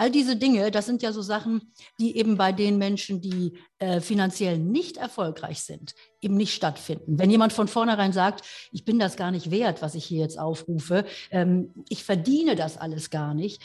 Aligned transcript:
All 0.00 0.10
diese 0.10 0.34
Dinge, 0.34 0.70
das 0.70 0.86
sind 0.86 1.02
ja 1.02 1.12
so 1.12 1.20
Sachen, 1.20 1.74
die 1.98 2.16
eben 2.16 2.38
bei 2.38 2.52
den 2.52 2.78
Menschen, 2.78 3.20
die 3.20 3.58
äh, 3.78 4.00
finanziell 4.00 4.58
nicht 4.58 4.96
erfolgreich 4.96 5.60
sind, 5.60 5.94
eben 6.22 6.38
nicht 6.38 6.54
stattfinden. 6.54 7.18
Wenn 7.18 7.30
jemand 7.30 7.52
von 7.52 7.68
vornherein 7.68 8.14
sagt, 8.14 8.46
ich 8.72 8.86
bin 8.86 8.98
das 8.98 9.16
gar 9.16 9.30
nicht 9.30 9.50
wert, 9.50 9.82
was 9.82 9.94
ich 9.94 10.06
hier 10.06 10.20
jetzt 10.22 10.38
aufrufe, 10.38 11.04
ähm, 11.30 11.74
ich 11.90 12.02
verdiene 12.02 12.56
das 12.56 12.78
alles 12.78 13.10
gar 13.10 13.34
nicht. 13.34 13.62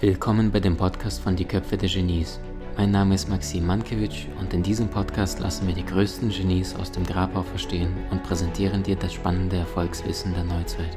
Willkommen 0.00 0.50
bei 0.50 0.58
dem 0.58 0.76
Podcast 0.76 1.20
von 1.20 1.36
Die 1.36 1.44
Köpfe 1.44 1.76
der 1.76 1.88
Genies. 1.88 2.40
Mein 2.80 2.92
Name 2.92 3.14
ist 3.14 3.28
Maxim 3.28 3.66
Mankewitsch 3.66 4.24
und 4.40 4.54
in 4.54 4.62
diesem 4.62 4.88
Podcast 4.88 5.38
lassen 5.38 5.66
wir 5.66 5.74
die 5.74 5.84
größten 5.84 6.30
Genies 6.30 6.74
aus 6.74 6.90
dem 6.90 7.04
Grabau 7.04 7.42
verstehen 7.42 7.94
und 8.10 8.22
präsentieren 8.22 8.82
dir 8.82 8.96
das 8.96 9.12
spannende 9.12 9.56
Erfolgswissen 9.56 10.32
der 10.32 10.44
Neuzeit. 10.44 10.96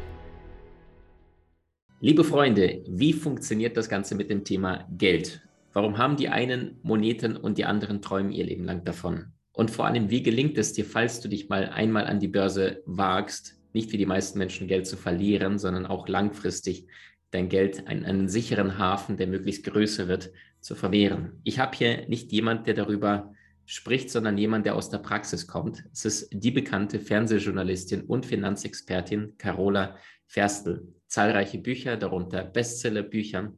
Liebe 1.99 2.23
Freunde, 2.23 2.85
wie 2.87 3.11
funktioniert 3.11 3.75
das 3.75 3.89
Ganze 3.89 4.15
mit 4.15 4.29
dem 4.29 4.45
Thema 4.45 4.87
Geld? 4.97 5.41
Warum 5.73 5.97
haben 5.97 6.15
die 6.15 6.29
einen 6.29 6.79
Moneten 6.83 7.35
und 7.35 7.57
die 7.57 7.65
anderen 7.65 8.01
träumen 8.01 8.31
ihr 8.31 8.45
Leben 8.45 8.63
lang 8.63 8.85
davon? 8.85 9.33
Und 9.51 9.69
vor 9.69 9.85
allem, 9.85 10.09
wie 10.09 10.23
gelingt 10.23 10.57
es 10.57 10.71
dir, 10.71 10.85
falls 10.85 11.19
du 11.19 11.27
dich 11.27 11.49
mal 11.49 11.65
einmal 11.65 12.05
an 12.05 12.21
die 12.21 12.29
Börse 12.29 12.81
wagst, 12.85 13.57
nicht 13.73 13.91
wie 13.91 13.97
die 13.97 14.05
meisten 14.05 14.39
Menschen 14.39 14.69
Geld 14.69 14.87
zu 14.87 14.95
verlieren, 14.95 15.59
sondern 15.59 15.85
auch 15.85 16.07
langfristig 16.07 16.87
dein 17.33 17.49
Geld 17.49 17.79
in 17.79 18.05
einen 18.05 18.29
sicheren 18.29 18.77
Hafen, 18.77 19.17
der 19.17 19.27
möglichst 19.27 19.65
größer 19.65 20.07
wird, 20.07 20.31
zu 20.59 20.75
vermehren. 20.75 21.41
Ich 21.43 21.59
habe 21.59 21.75
hier 21.75 22.07
nicht 22.07 22.31
jemand, 22.31 22.67
der 22.67 22.73
darüber 22.73 23.33
spricht, 23.65 24.09
sondern 24.09 24.37
jemand, 24.37 24.65
der 24.65 24.75
aus 24.75 24.89
der 24.89 24.99
Praxis 24.99 25.47
kommt. 25.47 25.83
Es 25.91 26.05
ist 26.05 26.29
die 26.31 26.51
bekannte 26.51 26.99
Fernsehjournalistin 26.99 28.01
und 28.01 28.25
Finanzexpertin 28.25 29.33
Carola 29.37 29.97
Ferstl. 30.27 30.87
Zahlreiche 31.07 31.59
Bücher, 31.59 31.97
darunter 31.97 32.43
Bestsellerbücher. 32.43 33.53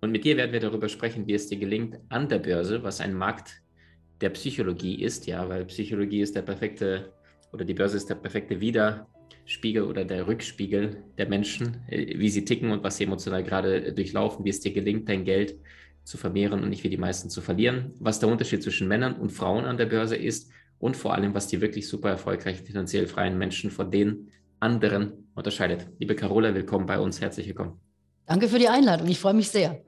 Und 0.00 0.10
mit 0.10 0.24
dir 0.24 0.36
werden 0.36 0.52
wir 0.52 0.60
darüber 0.60 0.88
sprechen, 0.88 1.26
wie 1.26 1.34
es 1.34 1.48
dir 1.48 1.58
gelingt 1.58 1.98
an 2.08 2.28
der 2.28 2.38
Börse, 2.38 2.82
was 2.82 3.00
ein 3.00 3.14
Markt 3.14 3.62
der 4.20 4.30
Psychologie 4.30 5.02
ist, 5.02 5.26
ja, 5.26 5.48
weil 5.48 5.64
Psychologie 5.66 6.20
ist 6.20 6.36
der 6.36 6.42
perfekte 6.42 7.12
oder 7.52 7.64
die 7.64 7.74
Börse 7.74 7.96
ist 7.96 8.08
der 8.10 8.16
perfekte 8.16 8.60
Widerspiegel 9.44 9.82
oder 9.82 10.04
der 10.04 10.26
Rückspiegel 10.26 11.04
der 11.18 11.28
Menschen, 11.28 11.82
äh, 11.88 12.18
wie 12.18 12.30
sie 12.30 12.44
ticken 12.44 12.70
und 12.70 12.82
was 12.82 12.96
sie 12.96 13.04
emotional 13.04 13.44
gerade 13.44 13.92
durchlaufen, 13.92 14.44
wie 14.44 14.50
es 14.50 14.60
dir 14.60 14.72
gelingt, 14.72 15.08
dein 15.08 15.24
Geld 15.24 15.56
zu 16.02 16.16
vermehren 16.16 16.62
und 16.62 16.70
nicht 16.70 16.84
wie 16.84 16.90
die 16.90 16.98
meisten 16.98 17.30
zu 17.30 17.40
verlieren, 17.40 17.92
was 17.98 18.20
der 18.20 18.28
Unterschied 18.28 18.62
zwischen 18.62 18.88
Männern 18.88 19.14
und 19.14 19.30
Frauen 19.30 19.64
an 19.64 19.76
der 19.76 19.86
Börse 19.86 20.16
ist 20.16 20.50
und 20.78 20.96
vor 20.96 21.14
allem, 21.14 21.34
was 21.34 21.46
die 21.46 21.60
wirklich 21.60 21.88
super 21.88 22.10
erfolgreichen, 22.10 22.64
finanziell 22.64 23.06
freien 23.06 23.38
Menschen 23.38 23.70
von 23.70 23.90
den 23.90 24.30
anderen 24.60 25.28
unterscheidet. 25.34 25.86
Liebe 25.98 26.14
Carola, 26.14 26.54
willkommen 26.54 26.86
bei 26.86 26.98
uns. 26.98 27.20
Herzlich 27.20 27.46
willkommen. 27.46 27.80
Danke 28.26 28.48
für 28.48 28.58
die 28.58 28.68
Einladung. 28.68 29.08
Ich 29.08 29.18
freue 29.18 29.34
mich 29.34 29.50
sehr. 29.50 29.82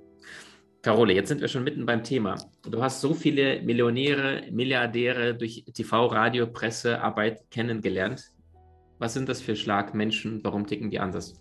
Carola, 0.83 1.13
jetzt 1.13 1.29
sind 1.29 1.41
wir 1.41 1.49
schon 1.49 1.65
mitten 1.65 1.85
beim 1.85 2.05
Thema. 2.05 2.37
Du 2.63 2.83
hast 2.83 3.01
so 3.01 3.13
viele 3.15 3.63
Millionäre, 3.63 4.45
Milliardäre 4.53 5.35
durch 5.35 5.65
TV, 5.75 6.07
Radio, 6.07 6.47
Presse, 6.47 7.01
Arbeit 7.01 7.51
kennengelernt. 7.51 8.36
Was 8.99 9.15
sind 9.15 9.29
das 9.29 9.41
für 9.43 9.57
Schlagmenschen? 9.57 10.43
Warum 10.43 10.67
ticken 10.67 10.91
die 10.91 11.01
anders? 11.01 11.35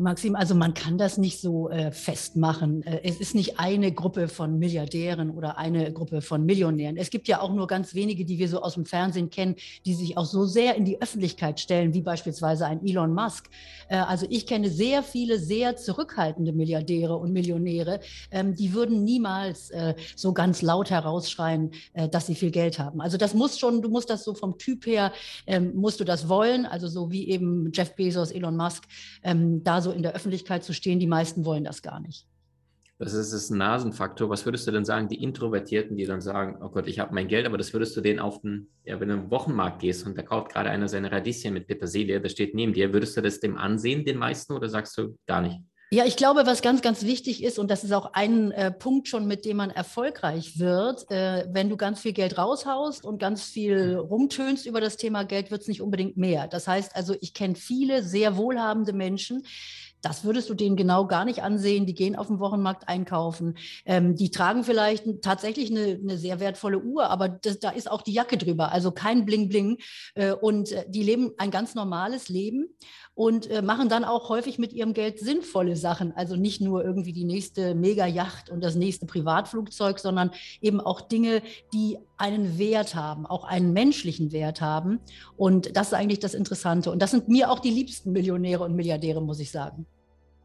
Maxim, 0.00 0.36
also 0.36 0.54
man 0.54 0.74
kann 0.74 0.98
das 0.98 1.18
nicht 1.18 1.40
so 1.40 1.68
äh, 1.70 1.90
festmachen. 1.90 2.82
Äh, 2.82 3.00
es 3.04 3.20
ist 3.20 3.34
nicht 3.34 3.58
eine 3.58 3.92
Gruppe 3.92 4.28
von 4.28 4.58
Milliardären 4.58 5.30
oder 5.30 5.58
eine 5.58 5.92
Gruppe 5.92 6.22
von 6.22 6.44
Millionären. 6.44 6.96
Es 6.96 7.10
gibt 7.10 7.28
ja 7.28 7.40
auch 7.40 7.52
nur 7.52 7.66
ganz 7.66 7.94
wenige, 7.94 8.24
die 8.24 8.38
wir 8.38 8.48
so 8.48 8.62
aus 8.62 8.74
dem 8.74 8.84
Fernsehen 8.84 9.30
kennen, 9.30 9.56
die 9.84 9.94
sich 9.94 10.16
auch 10.16 10.24
so 10.24 10.44
sehr 10.44 10.74
in 10.76 10.84
die 10.84 11.00
Öffentlichkeit 11.00 11.60
stellen, 11.60 11.94
wie 11.94 12.02
beispielsweise 12.02 12.66
ein 12.66 12.84
Elon 12.84 13.14
Musk. 13.14 13.48
Äh, 13.88 13.96
also 13.96 14.26
ich 14.28 14.46
kenne 14.46 14.70
sehr 14.70 15.02
viele 15.02 15.38
sehr 15.38 15.76
zurückhaltende 15.76 16.52
Milliardäre 16.52 17.16
und 17.16 17.32
Millionäre, 17.32 18.00
ähm, 18.30 18.54
die 18.54 18.74
würden 18.74 19.04
niemals 19.04 19.70
äh, 19.70 19.94
so 20.14 20.32
ganz 20.32 20.62
laut 20.62 20.90
herausschreien, 20.90 21.70
äh, 21.94 22.08
dass 22.08 22.26
sie 22.26 22.34
viel 22.34 22.50
Geld 22.50 22.78
haben. 22.78 23.00
Also 23.00 23.16
das 23.16 23.34
muss 23.34 23.58
schon, 23.58 23.82
du 23.82 23.88
musst 23.88 24.10
das 24.10 24.24
so 24.24 24.34
vom 24.34 24.58
Typ 24.58 24.86
her, 24.86 25.12
ähm, 25.46 25.74
musst 25.74 26.00
du 26.00 26.04
das 26.04 26.28
wollen, 26.28 26.66
also 26.66 26.88
so 26.88 27.10
wie 27.10 27.28
eben 27.28 27.70
Jeff 27.72 27.94
Bezos, 27.94 28.30
Elon 28.30 28.56
Musk, 28.56 28.84
ähm, 29.22 29.62
da 29.64 29.80
so 29.80 29.85
in 29.92 30.02
der 30.02 30.14
Öffentlichkeit 30.14 30.64
zu 30.64 30.72
stehen. 30.72 30.98
Die 30.98 31.06
meisten 31.06 31.44
wollen 31.44 31.64
das 31.64 31.82
gar 31.82 32.00
nicht. 32.00 32.26
Das 32.98 33.12
ist 33.12 33.34
das 33.34 33.50
Nasenfaktor. 33.50 34.30
Was 34.30 34.46
würdest 34.46 34.66
du 34.66 34.70
denn 34.70 34.86
sagen, 34.86 35.08
die 35.08 35.22
Introvertierten, 35.22 35.96
die 35.96 36.06
dann 36.06 36.22
sagen, 36.22 36.62
oh 36.62 36.70
Gott, 36.70 36.86
ich 36.86 36.98
habe 36.98 37.12
mein 37.12 37.28
Geld, 37.28 37.44
aber 37.44 37.58
das 37.58 37.74
würdest 37.74 37.94
du 37.94 38.00
denen 38.00 38.20
auf 38.20 38.40
den, 38.40 38.68
ja, 38.84 38.98
wenn 38.98 39.08
du 39.08 39.14
im 39.14 39.30
Wochenmarkt 39.30 39.80
gehst 39.80 40.06
und 40.06 40.16
da 40.16 40.22
kauft 40.22 40.52
gerade 40.52 40.70
einer 40.70 40.88
seine 40.88 41.12
Radieschen 41.12 41.52
mit 41.52 41.66
Petersilie, 41.66 42.20
der 42.20 42.28
steht 42.30 42.54
neben 42.54 42.72
dir, 42.72 42.94
würdest 42.94 43.14
du 43.16 43.20
das 43.20 43.38
dem 43.38 43.58
ansehen, 43.58 44.06
den 44.06 44.16
meisten, 44.16 44.54
oder 44.54 44.70
sagst 44.70 44.96
du 44.96 45.14
gar 45.26 45.42
nicht? 45.42 45.60
Ja, 45.92 46.04
ich 46.04 46.16
glaube, 46.16 46.46
was 46.46 46.62
ganz, 46.62 46.82
ganz 46.82 47.04
wichtig 47.04 47.44
ist, 47.44 47.60
und 47.60 47.70
das 47.70 47.84
ist 47.84 47.92
auch 47.92 48.12
ein 48.12 48.50
äh, 48.50 48.72
Punkt 48.72 49.06
schon, 49.06 49.28
mit 49.28 49.44
dem 49.44 49.58
man 49.58 49.70
erfolgreich 49.70 50.58
wird, 50.58 51.08
äh, 51.12 51.46
wenn 51.52 51.68
du 51.68 51.76
ganz 51.76 52.00
viel 52.00 52.12
Geld 52.12 52.38
raushaust 52.38 53.04
und 53.04 53.18
ganz 53.18 53.44
viel 53.44 53.94
rumtönst 53.94 54.66
über 54.66 54.80
das 54.80 54.96
Thema 54.96 55.22
Geld, 55.22 55.52
wird 55.52 55.62
es 55.62 55.68
nicht 55.68 55.82
unbedingt 55.82 56.16
mehr. 56.16 56.48
Das 56.48 56.66
heißt 56.66 56.96
also, 56.96 57.14
ich 57.20 57.34
kenne 57.34 57.54
viele 57.54 58.02
sehr 58.02 58.36
wohlhabende 58.36 58.92
Menschen, 58.92 59.44
das 60.06 60.24
würdest 60.24 60.48
du 60.48 60.54
denen 60.54 60.76
genau 60.76 61.06
gar 61.06 61.24
nicht 61.24 61.42
ansehen. 61.42 61.84
Die 61.84 61.94
gehen 61.94 62.14
auf 62.14 62.28
dem 62.28 62.38
Wochenmarkt 62.38 62.88
einkaufen. 62.88 63.56
Ähm, 63.84 64.14
die 64.14 64.30
tragen 64.30 64.62
vielleicht 64.62 65.04
tatsächlich 65.22 65.70
eine, 65.70 65.98
eine, 66.00 66.16
sehr 66.16 66.38
wertvolle 66.38 66.78
Uhr, 66.78 67.10
aber 67.10 67.28
das, 67.28 67.58
da 67.58 67.70
ist 67.70 67.90
auch 67.90 68.02
die 68.02 68.12
Jacke 68.12 68.36
drüber, 68.36 68.70
also 68.70 68.92
kein 68.92 69.26
Bling-Bling. 69.26 69.78
Äh, 70.14 70.32
und 70.32 70.70
äh, 70.70 70.84
die 70.88 71.02
leben 71.02 71.32
ein 71.38 71.50
ganz 71.50 71.74
normales 71.74 72.28
Leben 72.28 72.68
und 73.16 73.50
äh, 73.50 73.62
machen 73.62 73.88
dann 73.88 74.04
auch 74.04 74.28
häufig 74.28 74.58
mit 74.58 74.74
ihrem 74.74 74.92
Geld 74.92 75.18
sinnvolle 75.18 75.74
Sachen. 75.74 76.14
Also 76.14 76.36
nicht 76.36 76.60
nur 76.60 76.84
irgendwie 76.84 77.14
die 77.14 77.24
nächste 77.24 77.74
Mega-Yacht 77.74 78.50
und 78.50 78.62
das 78.62 78.76
nächste 78.76 79.06
Privatflugzeug, 79.06 79.98
sondern 79.98 80.30
eben 80.60 80.82
auch 80.82 81.00
Dinge, 81.00 81.42
die 81.72 81.98
einen 82.18 82.58
Wert 82.58 82.94
haben, 82.94 83.24
auch 83.24 83.44
einen 83.44 83.72
menschlichen 83.72 84.32
Wert 84.32 84.60
haben. 84.60 85.00
Und 85.38 85.74
das 85.76 85.88
ist 85.88 85.94
eigentlich 85.94 86.20
das 86.20 86.34
Interessante. 86.34 86.90
Und 86.90 87.00
das 87.00 87.10
sind 87.10 87.26
mir 87.26 87.50
auch 87.50 87.58
die 87.58 87.70
liebsten 87.70 88.12
Millionäre 88.12 88.64
und 88.64 88.76
Milliardäre, 88.76 89.22
muss 89.22 89.40
ich 89.40 89.50
sagen. 89.50 89.86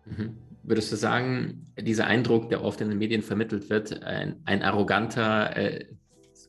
Mhm. 0.05 0.37
Würdest 0.63 0.93
du 0.93 0.95
sagen, 0.95 1.73
dieser 1.77 2.07
Eindruck, 2.07 2.49
der 2.49 2.63
oft 2.63 2.79
in 2.79 2.87
den 2.87 2.99
Medien 2.99 3.21
vermittelt 3.21 3.69
wird, 3.69 4.01
ein, 4.03 4.37
ein 4.45 4.63
arroganter, 4.63 5.57
äh, 5.57 5.87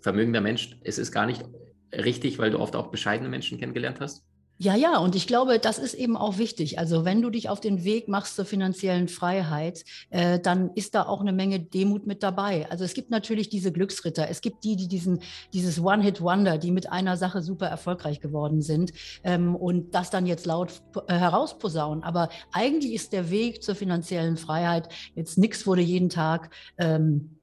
vermögender 0.03 0.41
Mensch, 0.41 0.79
es 0.85 0.99
ist 0.99 1.11
gar 1.11 1.27
nicht 1.27 1.45
richtig, 1.93 2.39
weil 2.39 2.53
du 2.53 2.61
oft 2.61 2.77
auch 2.77 2.93
bescheidene 2.93 3.29
Menschen 3.29 3.59
kennengelernt 3.59 3.99
hast? 4.01 4.25
Ja, 4.63 4.77
ja, 4.77 4.99
und 4.99 5.17
ich 5.17 5.27
glaube, 5.27 5.59
das 5.59 5.81
ist 5.81 5.95
eben 5.95 6.17
auch 6.17 6.39
wichtig. 6.39 6.79
Also 6.79 7.05
wenn 7.05 7.21
du 7.21 7.31
dich 7.31 7.49
auf 7.49 7.59
den 7.59 7.83
Weg 7.83 8.07
machst 8.07 8.37
zur 8.37 8.45
finanziellen 8.45 9.09
Freiheit, 9.09 9.85
äh, 10.11 10.39
dann 10.39 10.71
ist 10.77 10.95
da 10.95 11.03
auch 11.03 11.21
eine 11.21 11.33
Menge 11.33 11.59
Demut 11.59 12.07
mit 12.07 12.23
dabei. 12.23 12.71
Also 12.71 12.85
es 12.85 12.95
gibt 12.95 13.11
natürlich 13.11 13.49
diese 13.49 13.73
Glücksritter, 13.73 14.29
es 14.29 14.41
gibt 14.41 14.63
die, 14.63 14.77
die 14.77 14.87
diesen, 14.87 15.19
dieses 15.53 15.81
One-Hit-Wonder, 15.83 16.59
die 16.59 16.71
mit 16.71 16.93
einer 16.93 17.17
Sache 17.17 17.43
super 17.43 17.67
erfolgreich 17.67 18.21
geworden 18.21 18.63
sind 18.63 18.93
ähm, 19.25 19.57
und 19.57 19.97
das 19.97 20.11
dann 20.11 20.27
jetzt 20.27 20.47
laut 20.47 20.81
äh, 21.09 21.15
herausposaunen. 21.15 22.05
Aber 22.05 22.29
eigentlich 22.53 22.95
ist 22.95 23.13
der 23.13 23.31
Weg 23.31 23.65
zur 23.65 23.75
finanziellen 23.75 24.37
Freiheit 24.37 24.89
jetzt 25.17 25.39
nichts, 25.39 25.67
wo 25.67 25.75
du 25.75 25.83
jeden 25.83 26.09
Tag 26.09 26.51
ähm, 26.79 27.41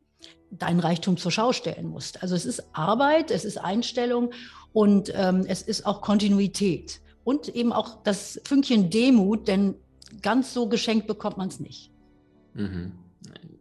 deinen 0.51 0.79
Reichtum 0.79 1.17
zur 1.17 1.31
Schau 1.33 1.51
stellen 1.51 1.87
musst. 1.87 2.23
Also 2.23 2.33
es 2.35 2.45
ist 2.45 2.63
Arbeit, 2.71 3.29
es 3.29 3.43
ist 3.43 3.57
Einstellung 3.57 4.31
und 4.71 5.11
ähm, 5.13 5.43
es 5.45 5.61
ist 5.61 5.85
auch 5.85 5.99
Kontinuität 5.99 7.01
und 7.23 7.49
eben 7.49 7.71
auch 7.71 8.03
das 8.03 8.41
Fünkchen 8.45 8.89
Demut, 8.89 9.47
denn 9.47 9.75
ganz 10.21 10.53
so 10.53 10.67
geschenkt 10.67 11.07
bekommt 11.07 11.37
man 11.37 11.49
es 11.49 11.59
nicht. 11.59 11.91
Mhm. 12.53 12.93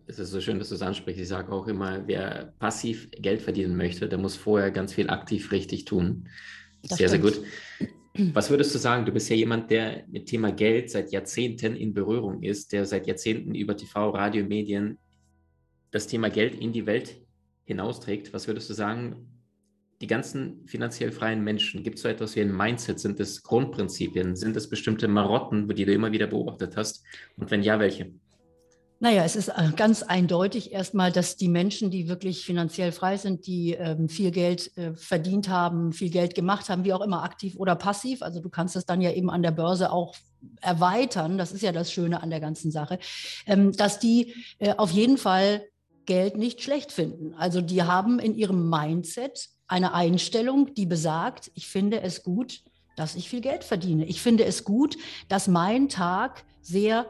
Es 0.06 0.18
ist 0.18 0.30
so 0.30 0.40
schön, 0.40 0.58
dass 0.58 0.70
du 0.70 0.74
es 0.74 0.82
ansprichst. 0.82 1.20
Ich 1.20 1.28
sage 1.28 1.52
auch 1.52 1.66
immer, 1.66 2.06
wer 2.06 2.54
passiv 2.58 3.10
Geld 3.10 3.42
verdienen 3.42 3.76
möchte, 3.76 4.08
der 4.08 4.18
muss 4.18 4.36
vorher 4.36 4.70
ganz 4.70 4.94
viel 4.94 5.10
aktiv 5.10 5.52
richtig 5.52 5.84
tun. 5.84 6.28
Das 6.82 6.96
sehr, 6.96 7.08
stimmt. 7.08 7.34
sehr 7.34 7.40
gut. 7.40 8.34
Was 8.34 8.50
würdest 8.50 8.74
du 8.74 8.78
sagen? 8.78 9.04
Du 9.04 9.12
bist 9.12 9.28
ja 9.28 9.36
jemand, 9.36 9.70
der 9.70 10.04
mit 10.08 10.26
Thema 10.26 10.50
Geld 10.50 10.90
seit 10.90 11.12
Jahrzehnten 11.12 11.76
in 11.76 11.94
Berührung 11.94 12.42
ist, 12.42 12.72
der 12.72 12.84
seit 12.84 13.06
Jahrzehnten 13.06 13.54
über 13.54 13.76
TV, 13.76 14.10
Radio, 14.10 14.44
Medien 14.44 14.98
das 15.90 16.06
Thema 16.06 16.28
Geld 16.28 16.54
in 16.54 16.72
die 16.72 16.86
Welt 16.86 17.16
hinausträgt. 17.64 18.32
Was 18.32 18.46
würdest 18.46 18.68
du 18.70 18.74
sagen? 18.74 19.37
Die 20.00 20.06
ganzen 20.06 20.66
finanziell 20.66 21.10
freien 21.10 21.42
Menschen, 21.42 21.82
gibt 21.82 21.96
es 21.96 22.02
so 22.02 22.08
etwas 22.08 22.36
wie 22.36 22.40
ein 22.40 22.56
Mindset? 22.56 23.00
Sind 23.00 23.18
es 23.20 23.42
Grundprinzipien? 23.42 24.36
Sind 24.36 24.56
es 24.56 24.68
bestimmte 24.68 25.08
Marotten, 25.08 25.68
die 25.68 25.84
du 25.84 25.92
immer 25.92 26.12
wieder 26.12 26.28
beobachtet 26.28 26.76
hast? 26.76 27.04
Und 27.36 27.50
wenn 27.50 27.62
ja, 27.62 27.80
welche? 27.80 28.12
Naja, 29.00 29.24
es 29.24 29.36
ist 29.36 29.48
äh, 29.48 29.70
ganz 29.76 30.02
eindeutig 30.02 30.72
erstmal, 30.72 31.12
dass 31.12 31.36
die 31.36 31.48
Menschen, 31.48 31.90
die 31.90 32.08
wirklich 32.08 32.44
finanziell 32.44 32.90
frei 32.90 33.16
sind, 33.16 33.46
die 33.46 33.74
ähm, 33.74 34.08
viel 34.08 34.32
Geld 34.32 34.76
äh, 34.76 34.94
verdient 34.94 35.48
haben, 35.48 35.92
viel 35.92 36.10
Geld 36.10 36.34
gemacht 36.34 36.68
haben, 36.68 36.84
wie 36.84 36.92
auch 36.92 37.00
immer, 37.00 37.22
aktiv 37.22 37.54
oder 37.56 37.76
passiv, 37.76 38.22
also 38.22 38.40
du 38.40 38.48
kannst 38.48 38.74
das 38.74 38.86
dann 38.86 39.00
ja 39.00 39.12
eben 39.12 39.30
an 39.30 39.42
der 39.42 39.52
Börse 39.52 39.92
auch 39.92 40.16
erweitern, 40.60 41.38
das 41.38 41.52
ist 41.52 41.62
ja 41.62 41.70
das 41.70 41.92
Schöne 41.92 42.22
an 42.22 42.30
der 42.30 42.40
ganzen 42.40 42.72
Sache, 42.72 42.98
ähm, 43.46 43.70
dass 43.70 44.00
die 44.00 44.34
äh, 44.58 44.74
auf 44.76 44.90
jeden 44.90 45.16
Fall 45.16 45.62
Geld 46.04 46.36
nicht 46.36 46.62
schlecht 46.62 46.90
finden. 46.90 47.34
Also 47.34 47.60
die 47.60 47.84
haben 47.84 48.18
in 48.18 48.34
ihrem 48.34 48.68
Mindset 48.68 49.48
eine 49.68 49.92
Einstellung, 49.94 50.74
die 50.74 50.86
besagt, 50.86 51.50
ich 51.54 51.68
finde 51.68 52.00
es 52.00 52.22
gut, 52.22 52.62
dass 52.96 53.14
ich 53.14 53.28
viel 53.28 53.40
Geld 53.40 53.62
verdiene. 53.62 54.06
Ich 54.06 54.20
finde 54.20 54.44
es 54.44 54.64
gut, 54.64 54.96
dass 55.28 55.46
mein 55.46 55.88
Tag 55.88 56.44
sehr 56.62 57.06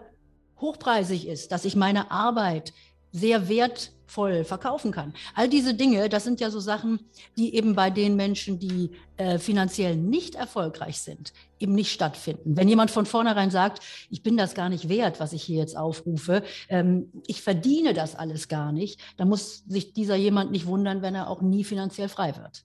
hochpreisig 0.60 1.26
ist, 1.26 1.52
dass 1.52 1.64
ich 1.64 1.76
meine 1.76 2.10
Arbeit 2.10 2.72
sehr 3.12 3.48
wertvoll 3.48 4.44
verkaufen 4.44 4.92
kann. 4.92 5.14
All 5.34 5.48
diese 5.48 5.74
Dinge, 5.74 6.08
das 6.08 6.24
sind 6.24 6.40
ja 6.40 6.50
so 6.50 6.60
Sachen, 6.60 7.00
die 7.36 7.54
eben 7.54 7.74
bei 7.74 7.90
den 7.90 8.16
Menschen, 8.16 8.58
die 8.58 8.90
äh, 9.16 9.38
finanziell 9.38 9.96
nicht 9.96 10.34
erfolgreich 10.34 11.00
sind, 11.00 11.32
eben 11.58 11.74
nicht 11.74 11.92
stattfinden. 11.92 12.56
Wenn 12.56 12.68
jemand 12.68 12.90
von 12.90 13.06
vornherein 13.06 13.50
sagt, 13.50 13.82
ich 14.10 14.22
bin 14.22 14.36
das 14.36 14.54
gar 14.54 14.68
nicht 14.68 14.88
wert, 14.88 15.20
was 15.20 15.32
ich 15.32 15.42
hier 15.42 15.58
jetzt 15.58 15.76
aufrufe, 15.76 16.42
ähm, 16.68 17.10
ich 17.26 17.42
verdiene 17.42 17.94
das 17.94 18.14
alles 18.14 18.48
gar 18.48 18.72
nicht, 18.72 19.00
dann 19.16 19.28
muss 19.28 19.64
sich 19.66 19.92
dieser 19.92 20.16
jemand 20.16 20.50
nicht 20.50 20.66
wundern, 20.66 21.02
wenn 21.02 21.14
er 21.14 21.28
auch 21.28 21.42
nie 21.42 21.64
finanziell 21.64 22.08
frei 22.08 22.36
wird. 22.36 22.64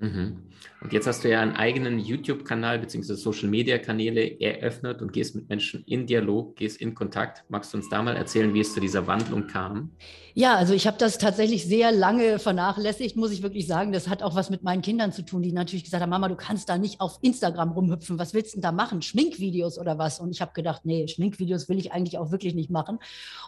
Mhm. 0.00 0.38
Und 0.82 0.94
jetzt 0.94 1.06
hast 1.06 1.24
du 1.24 1.30
ja 1.30 1.40
einen 1.40 1.56
eigenen 1.56 1.98
YouTube-Kanal 1.98 2.78
bzw. 2.78 3.14
Social-Media-Kanäle 3.14 4.40
eröffnet 4.40 5.02
und 5.02 5.12
gehst 5.12 5.34
mit 5.34 5.48
Menschen 5.50 5.84
in 5.86 6.06
Dialog, 6.06 6.56
gehst 6.56 6.80
in 6.80 6.94
Kontakt. 6.94 7.44
Magst 7.50 7.72
du 7.72 7.76
uns 7.76 7.90
da 7.90 8.02
mal 8.02 8.16
erzählen, 8.16 8.52
wie 8.54 8.60
es 8.60 8.72
zu 8.72 8.80
dieser 8.80 9.06
Wandlung 9.06 9.46
kam? 9.46 9.90
Ja, 10.32 10.56
also 10.56 10.72
ich 10.72 10.86
habe 10.86 10.96
das 10.96 11.18
tatsächlich 11.18 11.66
sehr 11.66 11.92
lange 11.92 12.38
vernachlässigt, 12.38 13.16
muss 13.16 13.30
ich 13.30 13.42
wirklich 13.42 13.66
sagen. 13.66 13.92
Das 13.92 14.08
hat 14.08 14.22
auch 14.22 14.34
was 14.34 14.48
mit 14.48 14.62
meinen 14.62 14.80
Kindern 14.80 15.12
zu 15.12 15.22
tun, 15.22 15.42
die 15.42 15.52
natürlich 15.52 15.84
gesagt 15.84 16.02
haben, 16.02 16.10
Mama, 16.10 16.28
du 16.28 16.36
kannst 16.36 16.70
da 16.70 16.78
nicht 16.78 17.00
auf 17.00 17.18
Instagram 17.20 17.72
rumhüpfen. 17.72 18.18
Was 18.18 18.32
willst 18.32 18.54
du 18.54 18.56
denn 18.56 18.62
da 18.62 18.72
machen? 18.72 19.02
Schminkvideos 19.02 19.78
oder 19.78 19.98
was? 19.98 20.18
Und 20.18 20.30
ich 20.30 20.40
habe 20.40 20.52
gedacht, 20.54 20.86
nee, 20.86 21.06
Schminkvideos 21.08 21.68
will 21.68 21.78
ich 21.78 21.92
eigentlich 21.92 22.16
auch 22.16 22.30
wirklich 22.32 22.54
nicht 22.54 22.70
machen. 22.70 22.98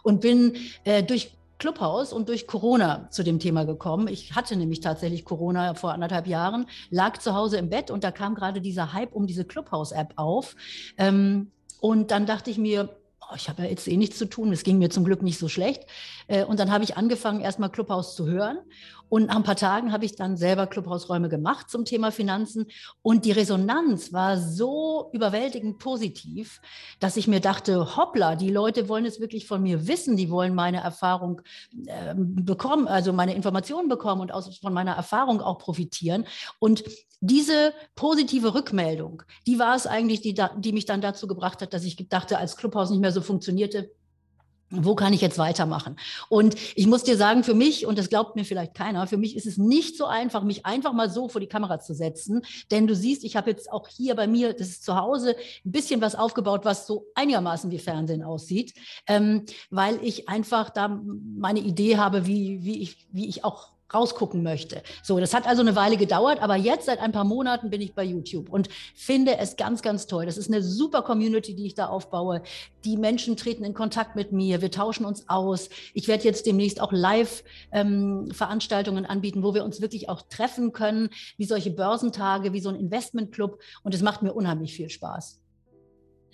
Und 0.03 0.21
bin 0.21 0.53
äh, 0.83 1.01
durch 1.01 1.31
Clubhouse 1.63 2.11
und 2.11 2.27
durch 2.27 2.45
Corona 2.45 3.07
zu 3.09 3.23
dem 3.23 3.39
Thema 3.39 3.63
gekommen. 3.63 4.09
Ich 4.09 4.35
hatte 4.35 4.57
nämlich 4.57 4.81
tatsächlich 4.81 5.23
Corona 5.23 5.75
vor 5.75 5.93
anderthalb 5.93 6.27
Jahren, 6.27 6.65
lag 6.89 7.19
zu 7.19 7.35
Hause 7.35 7.55
im 7.55 7.69
Bett 7.69 7.89
und 7.89 8.03
da 8.03 8.11
kam 8.11 8.35
gerade 8.35 8.59
dieser 8.59 8.91
Hype 8.91 9.13
um 9.13 9.27
diese 9.27 9.45
Clubhouse-App 9.45 10.11
auf. 10.17 10.57
Ähm, 10.97 11.51
und 11.79 12.11
dann 12.11 12.25
dachte 12.25 12.51
ich 12.51 12.57
mir, 12.57 12.89
oh, 13.21 13.35
ich 13.37 13.47
habe 13.47 13.63
ja 13.63 13.69
jetzt 13.69 13.87
eh 13.87 13.95
nichts 13.95 14.17
zu 14.17 14.25
tun. 14.25 14.51
Es 14.51 14.63
ging 14.63 14.77
mir 14.77 14.89
zum 14.89 15.05
Glück 15.05 15.21
nicht 15.21 15.39
so 15.39 15.47
schlecht. 15.47 15.85
Äh, 16.27 16.45
und 16.45 16.59
dann 16.59 16.71
habe 16.71 16.83
ich 16.83 16.97
angefangen, 16.97 17.41
erstmal 17.41 17.69
Clubhouse 17.69 18.15
zu 18.15 18.27
hören. 18.27 18.57
Und 19.09 19.27
nach 19.27 19.35
ein 19.35 19.43
paar 19.43 19.55
Tagen 19.55 19.91
habe 19.91 20.05
ich 20.05 20.15
dann 20.15 20.37
selber 20.37 20.65
Clubhausräume 20.65 21.29
gemacht 21.29 21.69
zum 21.69 21.85
Thema 21.85 22.11
Finanzen. 22.11 22.65
Und 23.03 23.25
die 23.25 23.31
Resonanz 23.31 24.11
war 24.11 24.39
so 24.39 25.11
überwältigend 25.13 25.77
positiv, 25.77 26.61
dass 26.99 27.15
ich 27.15 27.27
mir 27.27 27.39
dachte, 27.39 27.95
hoppla, 27.95 28.35
die 28.35 28.49
Leute 28.49 28.89
wollen 28.89 29.05
es 29.05 29.19
wirklich 29.19 29.45
von 29.45 29.61
mir 29.61 29.87
wissen. 29.87 30.17
Die 30.17 30.31
wollen 30.31 30.55
meine 30.55 30.81
Erfahrung 30.81 31.41
äh, 31.85 32.15
bekommen, 32.17 32.87
also 32.87 33.13
meine 33.13 33.35
Informationen 33.35 33.87
bekommen 33.87 34.21
und 34.21 34.31
aus, 34.31 34.57
von 34.57 34.73
meiner 34.73 34.93
Erfahrung 34.93 35.41
auch 35.41 35.59
profitieren. 35.59 36.25
Und 36.57 36.83
diese 37.21 37.73
positive 37.95 38.55
Rückmeldung, 38.55 39.21
die 39.45 39.59
war 39.59 39.75
es 39.75 39.85
eigentlich, 39.85 40.21
die, 40.21 40.35
die 40.57 40.73
mich 40.73 40.85
dann 40.85 41.01
dazu 41.01 41.27
gebracht 41.27 41.61
hat, 41.61 41.73
dass 41.73 41.83
ich 41.83 42.09
dachte, 42.09 42.37
als 42.39 42.57
Clubhaus 42.57 42.89
nicht 42.89 42.99
mehr 42.99 43.11
so 43.11 43.21
funktionierte, 43.21 43.91
wo 44.75 44.95
kann 44.95 45.13
ich 45.13 45.21
jetzt 45.21 45.37
weitermachen? 45.37 45.97
Und 46.29 46.55
ich 46.75 46.87
muss 46.87 47.03
dir 47.03 47.17
sagen, 47.17 47.43
für 47.43 47.53
mich, 47.53 47.85
und 47.85 47.97
das 47.97 48.09
glaubt 48.09 48.35
mir 48.35 48.45
vielleicht 48.45 48.73
keiner, 48.73 49.05
für 49.07 49.17
mich 49.17 49.35
ist 49.35 49.45
es 49.45 49.57
nicht 49.57 49.97
so 49.97 50.05
einfach, 50.05 50.43
mich 50.43 50.65
einfach 50.65 50.93
mal 50.93 51.09
so 51.09 51.27
vor 51.27 51.41
die 51.41 51.47
Kamera 51.47 51.79
zu 51.79 51.93
setzen. 51.93 52.41
Denn 52.71 52.87
du 52.87 52.95
siehst, 52.95 53.23
ich 53.23 53.35
habe 53.35 53.51
jetzt 53.51 53.71
auch 53.71 53.87
hier 53.87 54.15
bei 54.15 54.27
mir, 54.27 54.53
das 54.53 54.69
ist 54.69 54.83
zu 54.83 54.95
Hause, 54.95 55.35
ein 55.65 55.71
bisschen 55.71 56.01
was 56.01 56.15
aufgebaut, 56.15 56.65
was 56.65 56.87
so 56.87 57.05
einigermaßen 57.15 57.69
wie 57.71 57.79
Fernsehen 57.79 58.23
aussieht, 58.23 58.73
ähm, 59.07 59.45
weil 59.69 59.99
ich 60.03 60.29
einfach 60.29 60.69
da 60.69 60.87
meine 60.87 61.59
Idee 61.59 61.97
habe, 61.97 62.25
wie, 62.25 62.63
wie, 62.63 62.81
ich, 62.81 63.07
wie 63.11 63.27
ich 63.27 63.43
auch 63.43 63.73
rausgucken 63.93 64.41
möchte. 64.43 64.81
So, 65.01 65.19
das 65.19 65.33
hat 65.33 65.47
also 65.47 65.61
eine 65.61 65.75
Weile 65.75 65.97
gedauert, 65.97 66.41
aber 66.41 66.55
jetzt 66.55 66.85
seit 66.85 66.99
ein 66.99 67.11
paar 67.11 67.25
Monaten 67.25 67.69
bin 67.69 67.81
ich 67.81 67.93
bei 67.93 68.03
YouTube 68.03 68.49
und 68.49 68.69
finde 68.95 69.37
es 69.37 69.55
ganz, 69.55 69.81
ganz 69.81 70.07
toll. 70.07 70.25
Das 70.25 70.37
ist 70.37 70.49
eine 70.49 70.63
super 70.63 71.01
Community, 71.01 71.55
die 71.55 71.65
ich 71.65 71.75
da 71.75 71.87
aufbaue. 71.87 72.41
Die 72.85 72.97
Menschen 72.97 73.37
treten 73.37 73.63
in 73.63 73.73
Kontakt 73.73 74.15
mit 74.15 74.31
mir, 74.31 74.61
wir 74.61 74.71
tauschen 74.71 75.05
uns 75.05 75.27
aus. 75.29 75.69
Ich 75.93 76.07
werde 76.07 76.23
jetzt 76.23 76.45
demnächst 76.45 76.81
auch 76.81 76.91
Live-Veranstaltungen 76.91 79.05
ähm, 79.05 79.09
anbieten, 79.09 79.43
wo 79.43 79.53
wir 79.53 79.63
uns 79.63 79.81
wirklich 79.81 80.09
auch 80.09 80.23
treffen 80.23 80.73
können, 80.73 81.09
wie 81.37 81.45
solche 81.45 81.71
Börsentage, 81.71 82.53
wie 82.53 82.61
so 82.61 82.69
ein 82.69 82.75
Investmentclub. 82.75 83.59
Und 83.83 83.93
es 83.93 84.01
macht 84.01 84.23
mir 84.23 84.33
unheimlich 84.33 84.73
viel 84.73 84.89
Spaß. 84.89 85.43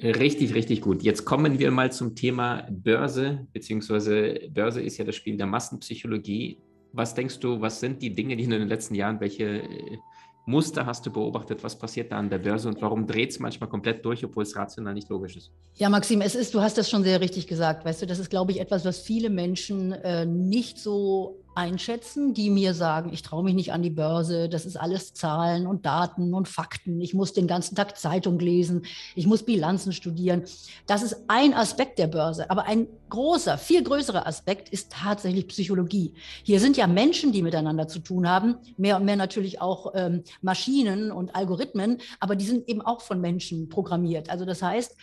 Richtig, 0.02 0.54
richtig 0.54 0.80
gut. 0.80 1.04
Jetzt 1.04 1.26
kommen 1.26 1.60
wir 1.60 1.72
mal 1.72 1.92
zum 1.92 2.16
Thema 2.16 2.66
Börse, 2.72 3.48
beziehungsweise 3.52 4.40
Börse 4.50 4.82
ist 4.82 4.98
ja 4.98 5.04
das 5.04 5.16
Spiel 5.16 5.36
der 5.36 5.46
Massenpsychologie. 5.46 6.58
Was 6.92 7.14
denkst 7.14 7.40
du, 7.40 7.62
was 7.62 7.80
sind 7.80 8.02
die 8.02 8.14
Dinge, 8.14 8.36
die 8.36 8.44
in 8.44 8.50
den 8.50 8.68
letzten 8.68 8.96
Jahren, 8.96 9.20
welche 9.20 9.62
äh, 9.62 9.98
Muster 10.46 10.86
hast 10.86 11.06
du 11.06 11.12
beobachtet? 11.12 11.64
Was 11.64 11.78
passiert 11.78 12.12
da 12.12 12.18
an 12.18 12.30
der 12.30 12.40
Börse 12.40 12.68
und 12.68 12.82
warum 12.82 13.06
dreht 13.06 13.30
es 13.30 13.40
manchmal 13.40 13.70
komplett 13.70 14.04
durch, 14.04 14.26
obwohl 14.26 14.44
es 14.44 14.56
rational 14.56 14.94
nicht 14.96 15.10
logisch 15.10 15.38
ist? 15.38 15.52
Ja, 15.76 15.90
Maxim, 15.90 16.22
es 16.22 16.34
ist, 16.34 16.54
du 16.54 16.62
hast 16.62 16.78
das 16.78 16.90
schon 16.90 17.04
sehr 17.04 17.22
richtig 17.22 17.46
gesagt. 17.46 17.86
Weißt 17.86 18.02
du, 18.02 18.08
das 18.08 18.18
ist, 18.18 18.30
glaube 18.30 18.52
ich, 18.52 18.60
etwas, 18.60 18.84
was 18.84 19.00
viele 19.00 19.30
Menschen 19.30 19.92
äh, 19.92 20.26
nicht 20.26 20.80
so 20.80 21.38
einschätzen, 21.60 22.34
die 22.34 22.50
mir 22.50 22.74
sagen, 22.74 23.12
ich 23.12 23.22
traue 23.22 23.44
mich 23.44 23.54
nicht 23.54 23.74
an 23.74 23.84
die 23.84 23.90
Börse, 23.90 24.48
das 24.48 24.66
ist 24.66 24.78
alles 24.78 25.14
Zahlen 25.14 25.68
und 25.68 25.86
Daten 25.86 26.34
und 26.34 26.48
Fakten, 26.48 27.02
ich 27.02 27.14
muss 27.14 27.34
den 27.34 27.48
ganzen 27.48 27.76
Tag 27.76 27.98
Zeitung 27.98 28.40
lesen, 28.40 28.84
ich 29.14 29.28
muss 29.28 29.44
Bilanzen 29.44 29.92
studieren. 29.92 30.44
Das 30.88 31.04
ist 31.04 31.18
ein 31.28 31.54
Aspekt 31.54 32.00
der 32.00 32.08
Börse, 32.08 32.50
aber 32.50 32.64
ein 32.64 32.88
großer, 33.10 33.58
viel 33.58 33.84
größerer 33.84 34.26
Aspekt 34.26 34.70
ist 34.70 34.94
tatsächlich 34.94 35.50
Psychologie. 35.50 36.14
Hier 36.44 36.62
sind 36.62 36.78
ja 36.78 36.88
Menschen, 36.88 37.34
die 37.34 37.42
miteinander 37.42 37.90
zu 37.90 38.00
tun 38.00 38.28
haben, 38.28 38.56
mehr 38.78 38.96
und 38.96 39.04
mehr 39.04 39.18
natürlich 39.18 39.60
auch 39.60 39.92
ähm, 39.96 40.24
Maschinen 40.42 41.12
und 41.12 41.36
Algorithmen, 41.36 41.98
aber 42.22 42.38
die 42.38 42.46
sind 42.46 42.70
eben 42.70 42.82
auch 42.82 43.02
von 43.02 43.20
Menschen 43.20 43.68
programmiert. 43.68 44.30
Also 44.30 44.46
das 44.46 44.62
heißt, 44.62 44.96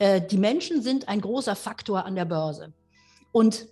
äh, 0.00 0.20
die 0.20 0.38
Menschen 0.38 0.82
sind 0.82 1.08
ein 1.08 1.20
großer 1.20 1.54
Faktor 1.54 2.04
an 2.04 2.16
der 2.16 2.24
Börse. 2.24 2.72
Und 3.30 3.68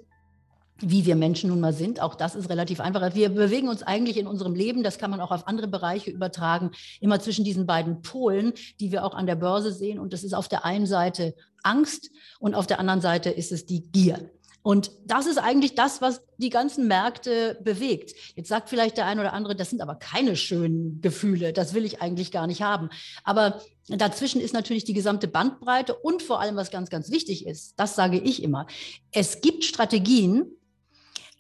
wie 0.83 1.07
wir 1.07 1.17
Menschen 1.17 1.49
nun 1.51 1.61
mal 1.61 1.73
sind. 1.73 2.01
Auch 2.01 2.15
das 2.15 2.35
ist 2.35 2.51
relativ 2.51 2.81
einfach. 2.81 3.15
Wir 3.15 3.29
bewegen 3.29 3.69
uns 3.69 3.83
eigentlich 3.83 4.17
in 4.17 4.27
unserem 4.27 4.55
Leben, 4.55 4.83
das 4.83 4.99
kann 4.99 5.11
man 5.11 5.21
auch 5.21 5.31
auf 5.31 5.49
andere 5.49 5.69
Bereiche 5.69 6.11
übertragen, 6.11 6.73
immer 7.01 7.21
zwischen 7.21 7.45
diesen 7.45 7.67
beiden 7.67 8.03
Polen, 8.03 8.53
die 8.81 8.93
wir 8.93 9.05
auch 9.05 9.15
an 9.15 9.27
der 9.27 9.37
Börse 9.37 9.73
sehen. 9.73 9.99
Und 9.99 10.13
das 10.13 10.25
ist 10.25 10.35
auf 10.35 10.49
der 10.49 10.65
einen 10.65 10.87
Seite 10.87 11.35
Angst 11.63 12.11
und 12.41 12.55
auf 12.55 12.67
der 12.67 12.81
anderen 12.81 13.01
Seite 13.01 13.31
ist 13.31 13.53
es 13.53 13.65
die 13.65 13.91
Gier. 13.91 14.31
Und 14.65 14.93
das 15.05 15.27
ist 15.27 15.39
eigentlich 15.39 15.75
das, 15.75 16.01
was 16.01 16.23
die 16.37 16.51
ganzen 16.51 16.87
Märkte 16.87 17.59
bewegt. 17.63 18.15
Jetzt 18.37 18.49
sagt 18.49 18.69
vielleicht 18.69 18.97
der 18.97 19.07
eine 19.07 19.21
oder 19.21 19.33
andere, 19.33 19.57
das 19.57 19.71
sind 19.71 19.81
aber 19.81 19.97
keine 19.97 20.37
schönen 20.37 21.01
Gefühle, 21.01 21.53
das 21.53 21.75
will 21.75 21.85
ich 21.85 22.01
eigentlich 22.01 22.31
gar 22.31 22.47
nicht 22.47 22.63
haben. 22.63 22.89
Aber 23.25 23.61
dazwischen 23.89 24.41
ist 24.41 24.55
natürlich 24.55 24.85
die 24.85 24.93
gesamte 24.93 25.27
Bandbreite 25.27 25.95
und 25.95 26.23
vor 26.23 26.41
allem, 26.41 26.55
was 26.55 26.71
ganz, 26.71 26.91
ganz 26.91 27.11
wichtig 27.11 27.45
ist, 27.45 27.75
das 27.77 27.97
sage 27.97 28.21
ich 28.21 28.41
immer, 28.43 28.69
es 29.11 29.41
gibt 29.41 29.65
Strategien, 29.65 30.47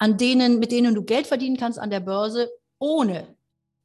an 0.02 0.16
denen, 0.16 0.59
mit 0.59 0.73
denen 0.73 0.97
du 0.97 1.04
Geld 1.04 1.28
verdienen 1.28 1.56
kannst 1.56 1.78
an 1.78 1.88
der 1.88 2.00
Börse, 2.00 2.50
ohne 2.80 3.37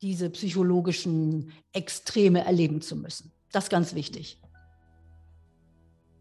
diese 0.02 0.32
psychologischen 0.32 1.52
Extreme 1.74 2.44
erleben 2.44 2.82
zu 2.82 2.96
müssen. 2.96 3.32
Das 3.52 3.66
ist 3.66 3.70
ganz 3.70 3.94
wichtig. 3.94 4.42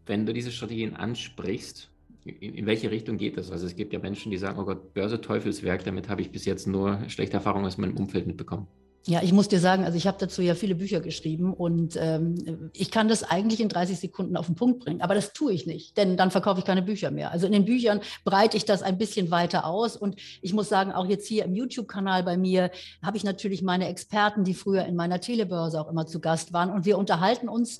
Wenn 0.05 0.27
du 0.27 0.33
diese 0.33 0.51
Strategien 0.51 0.95
ansprichst, 0.95 1.89
in, 2.25 2.67
welche 2.67 2.91
Richtung 2.91 3.17
geht 3.17 3.37
das? 3.37 3.49
Also 3.49 3.65
es 3.65 3.75
gibt 3.75 3.91
ja 3.91 3.97
Menschen, 3.97 4.29
die 4.29 4.37
sagen, 4.37 4.59
oh 4.59 4.65
Gott, 4.65 4.93
Börse 4.93 5.19
Teufelswerk, 5.19 5.83
damit 5.83 6.09
habe 6.09 6.21
ich 6.21 6.29
bis 6.29 6.45
jetzt 6.45 6.67
nur 6.67 6.99
schlechte 7.09 7.37
Erfahrungen 7.37 7.65
aus 7.65 7.79
meinem 7.79 7.97
Umfeld 7.97 8.27
mitbekommen. 8.27 8.67
Ja, 9.07 9.21
ich 9.23 9.31
muss 9.31 9.47
dir 9.47 9.61
sagen, 9.61 9.85
also 9.85 9.97
ich 9.97 10.05
habe 10.05 10.17
dazu 10.19 10.41
ja 10.41 10.53
viele 10.53 10.75
Bücher 10.75 10.99
geschrieben 10.99 11.53
und 11.53 11.95
ähm, 11.95 12.69
ich 12.73 12.91
kann 12.91 13.07
das 13.07 13.23
eigentlich 13.23 13.61
in 13.61 13.69
30 13.69 13.97
Sekunden 13.97 14.35
auf 14.35 14.47
den 14.47 14.55
Punkt 14.55 14.83
bringen, 14.83 15.01
aber 15.01 15.15
das 15.15 15.31
tue 15.31 15.53
ich 15.53 15.65
nicht, 15.65 15.95
denn 15.95 16.17
dann 16.17 16.29
verkaufe 16.29 16.59
ich 16.59 16.65
keine 16.65 16.81
Bücher 16.81 17.09
mehr. 17.09 17.31
Also 17.31 17.47
in 17.47 17.53
den 17.53 17.63
Büchern 17.63 18.01
breite 18.25 18.57
ich 18.57 18.65
das 18.65 18.83
ein 18.83 18.97
bisschen 18.97 19.31
weiter 19.31 19.65
aus 19.65 19.95
und 19.95 20.17
ich 20.41 20.53
muss 20.53 20.67
sagen, 20.67 20.91
auch 20.91 21.05
jetzt 21.05 21.25
hier 21.25 21.45
im 21.45 21.55
YouTube-Kanal 21.55 22.23
bei 22.23 22.35
mir 22.35 22.69
habe 23.01 23.15
ich 23.15 23.23
natürlich 23.23 23.61
meine 23.61 23.87
Experten, 23.87 24.43
die 24.43 24.53
früher 24.53 24.83
in 24.83 24.97
meiner 24.97 25.21
Telebörse 25.21 25.79
auch 25.79 25.89
immer 25.89 26.05
zu 26.05 26.19
Gast 26.19 26.51
waren 26.51 26.69
und 26.69 26.85
wir 26.85 26.97
unterhalten 26.97 27.47
uns 27.47 27.79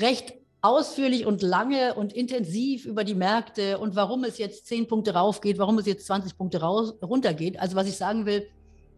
recht 0.00 0.34
ausführlich 0.60 1.24
und 1.24 1.40
lange 1.40 1.94
und 1.94 2.12
intensiv 2.12 2.84
über 2.84 3.04
die 3.04 3.14
Märkte 3.14 3.78
und 3.78 3.94
warum 3.94 4.24
es 4.24 4.38
jetzt 4.38 4.66
10 4.66 4.88
Punkte 4.88 5.14
raufgeht, 5.14 5.58
warum 5.58 5.78
es 5.78 5.86
jetzt 5.86 6.06
20 6.06 6.36
Punkte 6.36 6.62
raus, 6.62 6.94
runtergeht. 7.00 7.60
Also 7.60 7.76
was 7.76 7.86
ich 7.86 7.96
sagen 7.96 8.26
will, 8.26 8.48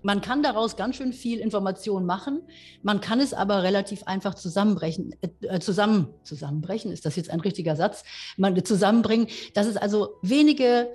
man 0.03 0.21
kann 0.21 0.43
daraus 0.43 0.77
ganz 0.77 0.97
schön 0.97 1.13
viel 1.13 1.39
Information 1.39 2.07
machen. 2.07 2.43
Man 2.83 3.01
kann 3.01 3.21
es 3.21 3.35
aber 3.35 3.63
relativ 3.63 4.05
einfach 4.05 4.35
zusammenbrechen, 4.35 5.15
äh, 5.21 5.61
zusammen, 5.61 6.09
zusammenbrechen, 6.25 6.91
ist 6.93 7.07
das 7.07 7.17
jetzt 7.17 7.31
ein 7.31 7.41
richtiger 7.41 7.77
Satz? 7.77 8.05
Man 8.37 8.63
zusammenbringen, 8.65 9.29
dass 9.55 9.67
es 9.67 9.77
also 9.77 10.19
wenige 10.23 10.89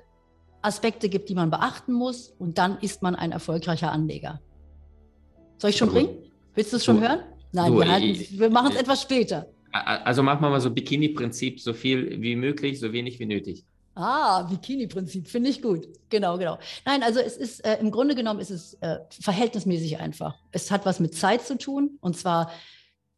Aspekte 0.62 1.10
gibt, 1.10 1.30
die 1.30 1.36
man 1.36 1.50
beachten 1.50 1.94
muss 1.94 2.30
und 2.30 2.58
dann 2.58 2.78
ist 2.80 3.02
man 3.02 3.16
ein 3.16 3.32
erfolgreicher 3.32 3.92
Anleger. 3.92 4.42
Soll 5.58 5.72
ich 5.72 5.78
schon 5.78 5.90
bringen? 5.90 6.10
Willst 6.54 6.74
du 6.74 6.78
es 6.78 6.86
schon 6.86 6.98
du, 6.98 7.08
hören? 7.08 7.20
Nein, 7.52 7.72
du, 7.72 7.80
wir, 7.80 7.92
halten, 7.92 8.40
wir 8.40 8.50
machen 8.50 8.72
es 8.74 8.82
etwas 8.82 9.02
später. 9.02 9.48
Also 9.72 10.24
machen 10.24 10.42
wir 10.42 10.50
mal 10.50 10.62
so 10.62 10.72
Bikini-Prinzip, 10.72 11.60
so 11.60 11.74
viel 11.74 12.22
wie 12.22 12.36
möglich, 12.36 12.80
so 12.80 12.92
wenig 12.94 13.20
wie 13.20 13.26
nötig. 13.26 13.66
Ah, 14.00 14.44
Bikini-Prinzip, 14.44 15.28
finde 15.28 15.50
ich 15.50 15.62
gut. 15.62 15.88
Genau, 16.10 16.38
genau. 16.38 16.60
Nein, 16.86 17.02
also 17.02 17.20
es 17.20 17.36
ist 17.36 17.66
äh, 17.66 17.80
im 17.80 17.90
Grunde 17.90 18.14
genommen 18.14 18.40
ist 18.40 18.52
es 18.52 18.76
äh, 18.76 19.00
verhältnismäßig 19.10 19.98
einfach. 19.98 20.38
Es 20.52 20.70
hat 20.70 20.86
was 20.86 21.00
mit 21.00 21.16
Zeit 21.16 21.42
zu 21.42 21.58
tun 21.58 21.98
und 22.00 22.16
zwar 22.16 22.52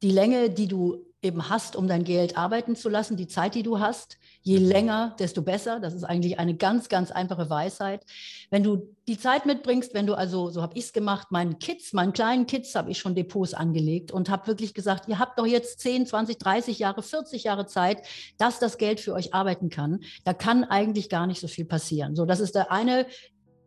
die 0.01 0.12
Länge, 0.12 0.50
die 0.50 0.69
du 0.69 1.05
eben 1.22 1.50
hast, 1.50 1.76
um 1.76 1.88
dein 1.88 2.04
Geld 2.04 2.38
arbeiten 2.38 2.76
zu 2.76 2.88
lassen, 2.88 3.18
die 3.18 3.28
Zeit, 3.28 3.56
die 3.56 3.64
du 3.64 3.80
hast. 3.80 4.18
Je 4.42 4.58
länger, 4.58 5.16
desto 5.20 5.42
besser. 5.42 5.80
Das 5.82 5.94
ist 5.94 6.06
eigentlich 6.06 6.40
eine 6.40 6.56
ganz, 6.56 6.88
ganz 6.88 7.12
einfache 7.12 7.50
Weisheit. 7.50 8.06
Wenn 8.50 8.64
du 8.64 8.96
die 9.08 9.18
Zeit 9.18 9.46
mitbringst, 9.46 9.94
wenn 9.94 10.08
du 10.08 10.14
also, 10.14 10.50
so 10.50 10.62
habe 10.62 10.78
ich 10.78 10.86
es 10.86 10.94
gemacht, 10.94 11.28
meinen 11.30 11.60
Kids, 11.60 11.92
meinen 11.92 12.14
kleinen 12.14 12.46
Kids 12.46 12.74
habe 12.76 12.90
ich 12.90 13.00
schon 13.00 13.16
Depots 13.16 13.54
angelegt 13.54 14.12
und 14.12 14.30
habe 14.30 14.48
wirklich 14.48 14.74
gesagt, 14.74 15.10
ihr 15.10 15.20
habt 15.20 15.38
doch 15.38 15.46
jetzt 15.46 15.82
10, 15.82 16.06
20, 16.06 16.38
30 16.38 16.80
Jahre, 16.80 17.04
40 17.04 17.44
Jahre 17.44 17.66
Zeit, 17.66 18.08
dass 18.38 18.60
das 18.60 18.78
Geld 18.78 19.02
für 19.02 19.14
euch 19.14 19.34
arbeiten 19.34 19.70
kann. 19.70 20.00
Da 20.24 20.34
kann 20.34 20.64
eigentlich 20.64 21.10
gar 21.10 21.28
nicht 21.28 21.42
so 21.42 21.48
viel 21.48 21.66
passieren. 21.66 22.16
So, 22.16 22.26
das 22.26 22.40
ist 22.40 22.56
der 22.56 22.72
eine 22.72 23.06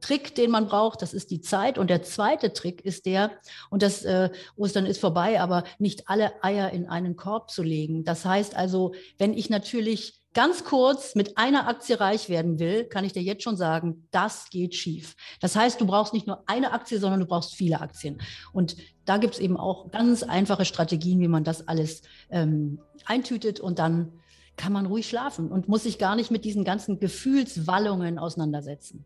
Trick, 0.03 0.35
den 0.35 0.51
man 0.51 0.67
braucht, 0.67 1.01
das 1.01 1.15
ist 1.15 1.31
die 1.31 1.41
Zeit. 1.41 1.79
Und 1.79 1.89
der 1.89 2.03
zweite 2.03 2.53
Trick 2.53 2.85
ist 2.85 3.07
der, 3.07 3.31
und 3.71 3.83
das 3.83 4.05
äh, 4.05 4.31
Ostern 4.57 4.85
ist 4.85 5.01
vorbei, 5.01 5.41
aber 5.41 5.65
nicht 5.79 6.09
alle 6.09 6.45
Eier 6.45 6.71
in 6.71 6.89
einen 6.89 7.17
Korb 7.17 7.51
zu 7.51 7.63
legen. 7.63 8.05
Das 8.05 8.27
heißt 8.27 8.55
also, 8.55 8.95
wenn 9.17 9.33
ich 9.33 9.49
natürlich 9.49 10.23
ganz 10.35 10.65
kurz 10.65 11.15
mit 11.15 11.37
einer 11.37 11.69
Aktie 11.69 12.01
reich 12.01 12.29
werden 12.29 12.59
will, 12.59 12.85
kann 12.85 13.05
ich 13.05 13.13
dir 13.13 13.23
jetzt 13.23 13.43
schon 13.43 13.57
sagen, 13.57 14.09
das 14.11 14.49
geht 14.51 14.75
schief. 14.75 15.15
Das 15.41 15.57
heißt, 15.57 15.81
du 15.81 15.87
brauchst 15.87 16.15
nicht 16.15 16.27
nur 16.27 16.43
eine 16.47 16.73
Aktie, 16.73 16.99
sondern 16.99 17.21
du 17.21 17.27
brauchst 17.27 17.55
viele 17.55 17.81
Aktien. 17.81 18.21
Und 18.53 18.77
da 19.05 19.19
gibt 19.19 19.35
es 19.35 19.41
eben 19.41 19.57
auch 19.57 19.91
ganz 19.91 20.23
einfache 20.23 20.65
Strategien, 20.65 21.21
wie 21.21 21.29
man 21.29 21.45
das 21.45 21.69
alles 21.69 22.03
ähm, 22.31 22.81
eintütet 23.05 23.61
und 23.61 23.79
dann 23.79 24.13
kann 24.57 24.73
man 24.73 24.87
ruhig 24.87 25.09
schlafen 25.09 25.51
und 25.51 25.69
muss 25.69 25.85
sich 25.85 25.99
gar 25.99 26.15
nicht 26.15 26.31
mit 26.31 26.45
diesen 26.45 26.65
ganzen 26.65 27.01
Gefühlswallungen 27.01 28.19
auseinandersetzen. 28.19 29.05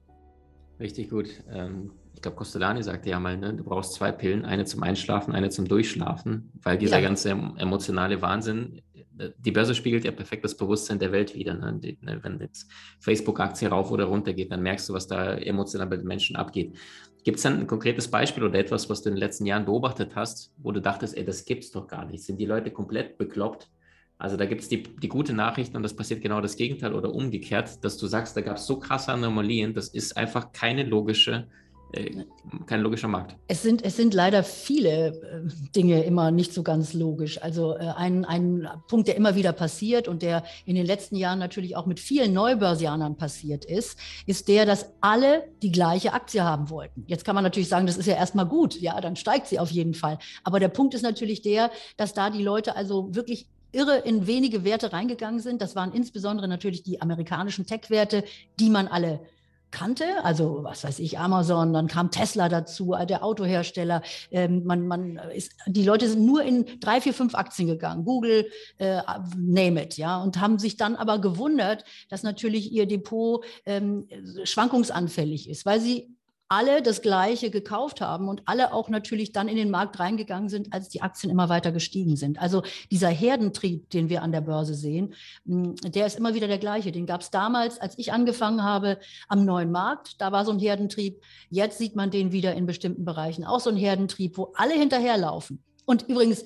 Richtig 0.78 1.10
gut. 1.10 1.28
Ähm, 1.50 1.92
ich 2.14 2.22
glaube, 2.22 2.36
Costellani 2.36 2.82
sagte 2.82 3.10
ja 3.10 3.20
mal, 3.20 3.36
ne, 3.36 3.54
du 3.54 3.64
brauchst 3.64 3.94
zwei 3.94 4.12
Pillen, 4.12 4.44
eine 4.44 4.64
zum 4.64 4.82
Einschlafen, 4.82 5.34
eine 5.34 5.50
zum 5.50 5.68
Durchschlafen, 5.68 6.50
weil 6.62 6.78
dieser 6.78 6.98
ja. 6.98 7.06
ganze 7.06 7.30
emotionale 7.30 8.20
Wahnsinn, 8.22 8.82
äh, 9.18 9.30
die 9.38 9.50
Börse 9.50 9.74
spiegelt 9.74 10.04
ja 10.04 10.12
perfekt 10.12 10.44
das 10.44 10.56
Bewusstsein 10.56 10.98
der 10.98 11.12
Welt 11.12 11.34
wieder. 11.34 11.54
Ne? 11.54 11.80
Ne, 12.00 12.18
wenn 12.22 12.40
jetzt 12.40 12.70
Facebook-Aktie 13.00 13.68
rauf 13.68 13.90
oder 13.90 14.04
runter 14.04 14.32
geht, 14.32 14.50
dann 14.50 14.62
merkst 14.62 14.88
du, 14.88 14.92
was 14.92 15.06
da 15.06 15.34
emotional 15.34 15.86
bei 15.86 15.96
den 15.96 16.06
Menschen 16.06 16.36
abgeht. 16.36 16.76
Gibt 17.24 17.38
es 17.38 17.42
dann 17.42 17.58
ein 17.58 17.66
konkretes 17.66 18.08
Beispiel 18.08 18.44
oder 18.44 18.58
etwas, 18.58 18.88
was 18.88 19.02
du 19.02 19.08
in 19.08 19.16
den 19.16 19.20
letzten 19.20 19.46
Jahren 19.46 19.64
beobachtet 19.64 20.14
hast, 20.14 20.54
wo 20.58 20.70
du 20.72 20.80
dachtest, 20.80 21.16
ey, 21.16 21.24
das 21.24 21.44
gibt's 21.44 21.72
doch 21.72 21.88
gar 21.88 22.04
nicht? 22.04 22.22
Sind 22.22 22.38
die 22.38 22.46
Leute 22.46 22.70
komplett 22.70 23.18
bekloppt? 23.18 23.68
Also 24.18 24.36
da 24.36 24.46
gibt 24.46 24.62
es 24.62 24.68
die, 24.68 24.82
die 24.82 25.08
gute 25.08 25.34
Nachricht 25.34 25.74
und 25.74 25.82
das 25.82 25.94
passiert 25.94 26.22
genau 26.22 26.40
das 26.40 26.56
Gegenteil 26.56 26.94
oder 26.94 27.14
umgekehrt, 27.14 27.84
dass 27.84 27.98
du 27.98 28.06
sagst, 28.06 28.36
da 28.36 28.40
gab 28.40 28.56
es 28.56 28.66
so 28.66 28.78
krasse 28.78 29.12
Anomalien, 29.12 29.74
das 29.74 29.88
ist 29.88 30.16
einfach 30.16 30.52
keine 30.52 30.84
logische, 30.84 31.46
äh, 31.92 32.24
kein 32.64 32.80
logischer 32.80 33.08
Markt. 33.08 33.36
Es 33.46 33.62
sind, 33.62 33.84
es 33.84 33.96
sind 33.96 34.14
leider 34.14 34.42
viele 34.42 35.08
äh, 35.08 35.70
Dinge 35.76 36.02
immer 36.04 36.30
nicht 36.30 36.54
so 36.54 36.62
ganz 36.62 36.94
logisch. 36.94 37.42
Also 37.42 37.76
äh, 37.76 37.92
ein, 37.94 38.24
ein 38.24 38.66
Punkt, 38.88 39.06
der 39.06 39.16
immer 39.16 39.34
wieder 39.34 39.52
passiert 39.52 40.08
und 40.08 40.22
der 40.22 40.44
in 40.64 40.76
den 40.76 40.86
letzten 40.86 41.16
Jahren 41.16 41.38
natürlich 41.38 41.76
auch 41.76 41.84
mit 41.84 42.00
vielen 42.00 42.32
Neubörsianern 42.32 43.18
passiert 43.18 43.66
ist, 43.66 43.98
ist 44.24 44.48
der, 44.48 44.64
dass 44.64 44.94
alle 45.02 45.44
die 45.62 45.72
gleiche 45.72 46.14
Aktie 46.14 46.42
haben 46.42 46.70
wollten. 46.70 47.04
Jetzt 47.06 47.26
kann 47.26 47.34
man 47.34 47.44
natürlich 47.44 47.68
sagen, 47.68 47.86
das 47.86 47.98
ist 47.98 48.06
ja 48.06 48.14
erstmal 48.14 48.46
gut, 48.46 48.80
ja, 48.80 48.98
dann 48.98 49.14
steigt 49.14 49.46
sie 49.46 49.58
auf 49.58 49.70
jeden 49.70 49.92
Fall. 49.92 50.18
Aber 50.42 50.58
der 50.58 50.68
Punkt 50.68 50.94
ist 50.94 51.02
natürlich 51.02 51.42
der, 51.42 51.70
dass 51.98 52.14
da 52.14 52.30
die 52.30 52.42
Leute 52.42 52.76
also 52.76 53.14
wirklich 53.14 53.46
irre 53.76 53.98
in 53.98 54.26
wenige 54.26 54.64
Werte 54.64 54.92
reingegangen 54.92 55.40
sind. 55.40 55.60
Das 55.62 55.76
waren 55.76 55.92
insbesondere 55.92 56.48
natürlich 56.48 56.82
die 56.82 57.00
amerikanischen 57.00 57.66
Tech-Werte, 57.66 58.24
die 58.58 58.70
man 58.70 58.88
alle 58.88 59.20
kannte, 59.70 60.04
also 60.24 60.60
was 60.62 60.84
weiß 60.84 61.00
ich, 61.00 61.18
Amazon, 61.18 61.72
dann 61.72 61.86
kam 61.86 62.10
Tesla 62.10 62.48
dazu, 62.48 62.94
der 63.06 63.22
Autohersteller. 63.22 64.02
Ähm, 64.30 64.64
man, 64.64 64.86
man 64.86 65.16
ist, 65.34 65.52
die 65.66 65.84
Leute 65.84 66.08
sind 66.08 66.24
nur 66.24 66.42
in 66.42 66.64
drei, 66.80 67.00
vier, 67.00 67.12
fünf 67.12 67.34
Aktien 67.34 67.68
gegangen, 67.68 68.04
Google, 68.04 68.48
äh, 68.78 69.00
name 69.36 69.82
it, 69.82 69.96
ja, 69.98 70.22
und 70.22 70.40
haben 70.40 70.58
sich 70.58 70.76
dann 70.76 70.96
aber 70.96 71.18
gewundert, 71.18 71.84
dass 72.08 72.22
natürlich 72.22 72.72
ihr 72.72 72.86
Depot 72.86 73.44
ähm, 73.66 74.08
schwankungsanfällig 74.44 75.50
ist, 75.50 75.66
weil 75.66 75.80
sie 75.80 76.16
alle 76.48 76.80
das 76.80 77.02
Gleiche 77.02 77.50
gekauft 77.50 78.00
haben 78.00 78.28
und 78.28 78.42
alle 78.46 78.72
auch 78.72 78.88
natürlich 78.88 79.32
dann 79.32 79.48
in 79.48 79.56
den 79.56 79.70
Markt 79.70 79.98
reingegangen 79.98 80.48
sind, 80.48 80.72
als 80.72 80.88
die 80.88 81.02
Aktien 81.02 81.30
immer 81.30 81.48
weiter 81.48 81.72
gestiegen 81.72 82.16
sind. 82.16 82.40
Also 82.40 82.62
dieser 82.90 83.08
Herdentrieb, 83.08 83.90
den 83.90 84.08
wir 84.08 84.22
an 84.22 84.30
der 84.30 84.42
Börse 84.42 84.74
sehen, 84.74 85.14
hm, 85.44 85.74
der 85.76 86.06
ist 86.06 86.18
immer 86.18 86.34
wieder 86.34 86.46
der 86.46 86.58
gleiche. 86.58 86.92
Den 86.92 87.06
gab 87.06 87.22
es 87.22 87.30
damals, 87.30 87.80
als 87.80 87.98
ich 87.98 88.12
angefangen 88.12 88.62
habe, 88.62 88.98
am 89.28 89.44
neuen 89.44 89.72
Markt. 89.72 90.20
Da 90.20 90.30
war 90.30 90.44
so 90.44 90.52
ein 90.52 90.60
Herdentrieb. 90.60 91.20
Jetzt 91.50 91.78
sieht 91.78 91.96
man 91.96 92.10
den 92.10 92.30
wieder 92.30 92.54
in 92.54 92.66
bestimmten 92.66 93.04
Bereichen. 93.04 93.44
Auch 93.44 93.60
so 93.60 93.70
ein 93.70 93.76
Herdentrieb, 93.76 94.38
wo 94.38 94.52
alle 94.54 94.74
hinterherlaufen. 94.74 95.62
Und 95.84 96.08
übrigens, 96.08 96.44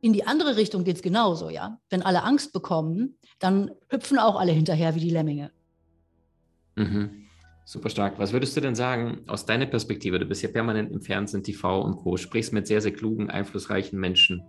in 0.00 0.12
die 0.12 0.26
andere 0.26 0.56
Richtung 0.56 0.84
geht 0.84 0.96
es 0.96 1.02
genauso, 1.02 1.50
ja. 1.50 1.80
Wenn 1.88 2.02
alle 2.02 2.22
Angst 2.22 2.52
bekommen, 2.52 3.16
dann 3.38 3.70
hüpfen 3.88 4.18
auch 4.18 4.36
alle 4.38 4.52
hinterher 4.52 4.94
wie 4.94 5.00
die 5.00 5.10
Lemminge. 5.10 5.50
Mhm. 6.76 7.23
Super 7.64 7.88
stark. 7.88 8.18
Was 8.18 8.32
würdest 8.32 8.56
du 8.56 8.60
denn 8.60 8.74
sagen 8.74 9.22
aus 9.26 9.46
deiner 9.46 9.64
Perspektive? 9.66 10.18
Du 10.18 10.26
bist 10.26 10.42
ja 10.42 10.50
permanent 10.50 10.92
im 10.92 11.00
Fernsehen, 11.00 11.42
TV 11.42 11.80
und 11.80 11.96
Co., 11.96 12.18
sprichst 12.18 12.52
mit 12.52 12.66
sehr, 12.66 12.82
sehr 12.82 12.92
klugen, 12.92 13.30
einflussreichen 13.30 13.98
Menschen. 13.98 14.42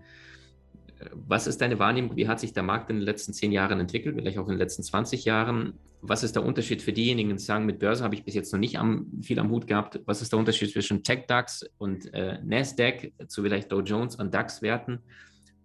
Was 1.13 1.47
ist 1.47 1.61
deine 1.61 1.79
Wahrnehmung? 1.79 2.17
Wie 2.17 2.27
hat 2.27 2.41
sich 2.41 2.51
der 2.51 2.63
Markt 2.63 2.89
in 2.89 2.97
den 2.97 3.05
letzten 3.05 3.33
zehn 3.33 3.51
Jahren 3.53 3.79
entwickelt, 3.79 4.15
vielleicht 4.15 4.37
auch 4.37 4.47
in 4.47 4.53
den 4.53 4.59
letzten 4.59 4.83
20 4.83 5.23
Jahren? 5.23 5.73
Was 6.01 6.23
ist 6.23 6.35
der 6.35 6.43
Unterschied 6.43 6.81
für 6.81 6.91
diejenigen, 6.91 7.31
die 7.31 7.41
sagen, 7.41 7.65
mit 7.65 7.79
Börse 7.79 8.03
habe 8.03 8.15
ich 8.15 8.25
bis 8.25 8.33
jetzt 8.33 8.51
noch 8.51 8.59
nicht 8.59 8.77
am, 8.77 9.07
viel 9.21 9.39
am 9.39 9.49
Hut 9.49 9.65
gehabt? 9.65 10.01
Was 10.05 10.21
ist 10.21 10.33
der 10.33 10.39
Unterschied 10.39 10.71
zwischen 10.71 11.03
Tech-DAX 11.03 11.69
und 11.77 12.13
äh, 12.13 12.39
NASDAQ 12.43 13.13
zu 13.27 13.43
vielleicht 13.43 13.71
Dow 13.71 13.81
Jones 13.81 14.17
und 14.17 14.33
DAX-Werten? 14.33 14.99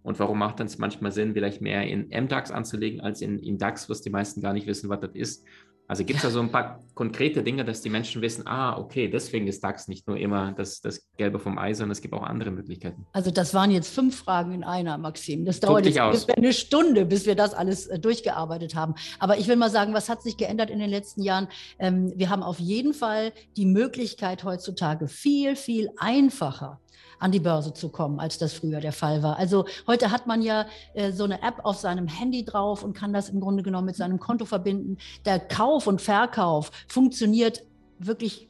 Und 0.03 0.19
warum 0.19 0.39
macht 0.39 0.59
es 0.61 0.77
manchmal 0.77 1.11
Sinn, 1.11 1.33
vielleicht 1.33 1.61
mehr 1.61 1.85
in 1.85 2.07
MDAX 2.07 2.49
anzulegen 2.49 3.01
als 3.01 3.21
in, 3.21 3.37
in 3.39 3.57
DAX, 3.57 3.89
was 3.89 4.01
die 4.01 4.09
meisten 4.09 4.41
gar 4.41 4.53
nicht 4.53 4.67
wissen, 4.67 4.89
was 4.89 5.01
das 5.01 5.13
ist? 5.13 5.45
Also 5.91 6.05
gibt 6.05 6.19
es 6.19 6.23
da 6.23 6.29
so 6.29 6.39
ein 6.39 6.49
paar 6.49 6.85
konkrete 6.93 7.43
Dinge, 7.43 7.65
dass 7.65 7.81
die 7.81 7.89
Menschen 7.89 8.21
wissen, 8.21 8.47
ah, 8.47 8.77
okay, 8.77 9.09
deswegen 9.09 9.45
ist 9.47 9.61
DAX 9.61 9.89
nicht 9.89 10.07
nur 10.07 10.15
immer 10.15 10.53
das, 10.53 10.79
das 10.79 11.05
Gelbe 11.17 11.37
vom 11.37 11.57
Ei, 11.57 11.73
sondern 11.73 11.91
es 11.91 11.99
gibt 11.99 12.13
auch 12.13 12.23
andere 12.23 12.49
Möglichkeiten. 12.49 13.05
Also 13.11 13.29
das 13.29 13.53
waren 13.53 13.71
jetzt 13.71 13.93
fünf 13.93 14.17
Fragen 14.17 14.53
in 14.53 14.63
einer, 14.63 14.97
Maxim. 14.97 15.43
Das 15.43 15.59
dauert 15.59 15.85
jetzt 15.85 15.99
eine 16.37 16.53
Stunde, 16.53 17.03
bis 17.03 17.25
wir 17.25 17.35
das 17.35 17.53
alles 17.53 17.87
äh, 17.87 17.99
durchgearbeitet 17.99 18.73
haben. 18.73 18.95
Aber 19.19 19.37
ich 19.37 19.49
will 19.49 19.57
mal 19.57 19.69
sagen, 19.69 19.93
was 19.93 20.07
hat 20.07 20.23
sich 20.23 20.37
geändert 20.37 20.69
in 20.69 20.79
den 20.79 20.89
letzten 20.89 21.23
Jahren? 21.23 21.49
Ähm, 21.77 22.13
wir 22.15 22.29
haben 22.29 22.41
auf 22.41 22.59
jeden 22.59 22.93
Fall 22.93 23.33
die 23.57 23.65
Möglichkeit 23.65 24.45
heutzutage 24.45 25.09
viel, 25.09 25.57
viel 25.57 25.89
einfacher 25.97 26.79
an 27.21 27.31
die 27.31 27.39
Börse 27.39 27.73
zu 27.73 27.89
kommen, 27.89 28.19
als 28.19 28.37
das 28.37 28.53
früher 28.53 28.81
der 28.81 28.91
Fall 28.91 29.21
war. 29.23 29.37
Also 29.37 29.65
heute 29.87 30.11
hat 30.11 30.27
man 30.27 30.41
ja 30.41 30.65
äh, 30.93 31.11
so 31.11 31.23
eine 31.23 31.41
App 31.43 31.63
auf 31.63 31.77
seinem 31.77 32.07
Handy 32.07 32.43
drauf 32.43 32.83
und 32.83 32.93
kann 32.93 33.13
das 33.13 33.29
im 33.29 33.39
Grunde 33.39 33.63
genommen 33.63 33.85
mit 33.85 33.95
seinem 33.95 34.19
Konto 34.19 34.45
verbinden. 34.45 34.97
Der 35.25 35.39
Kauf 35.39 35.87
und 35.87 36.01
Verkauf 36.01 36.71
funktioniert 36.87 37.63
wirklich 37.99 38.49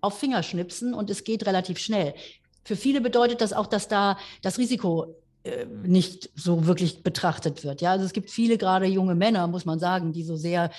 auf 0.00 0.18
Fingerschnipsen 0.18 0.94
und 0.94 1.10
es 1.10 1.22
geht 1.24 1.46
relativ 1.46 1.78
schnell. 1.78 2.14
Für 2.64 2.76
viele 2.76 3.00
bedeutet 3.00 3.40
das 3.40 3.52
auch, 3.52 3.66
dass 3.66 3.88
da 3.88 4.18
das 4.42 4.58
Risiko 4.58 5.14
äh, 5.44 5.66
nicht 5.84 6.30
so 6.34 6.66
wirklich 6.66 7.04
betrachtet 7.04 7.62
wird. 7.62 7.80
Ja, 7.80 7.92
also 7.92 8.04
es 8.04 8.12
gibt 8.12 8.30
viele 8.30 8.58
gerade 8.58 8.86
junge 8.86 9.14
Männer, 9.14 9.46
muss 9.46 9.64
man 9.64 9.78
sagen, 9.78 10.12
die 10.12 10.24
so 10.24 10.36
sehr 10.36 10.70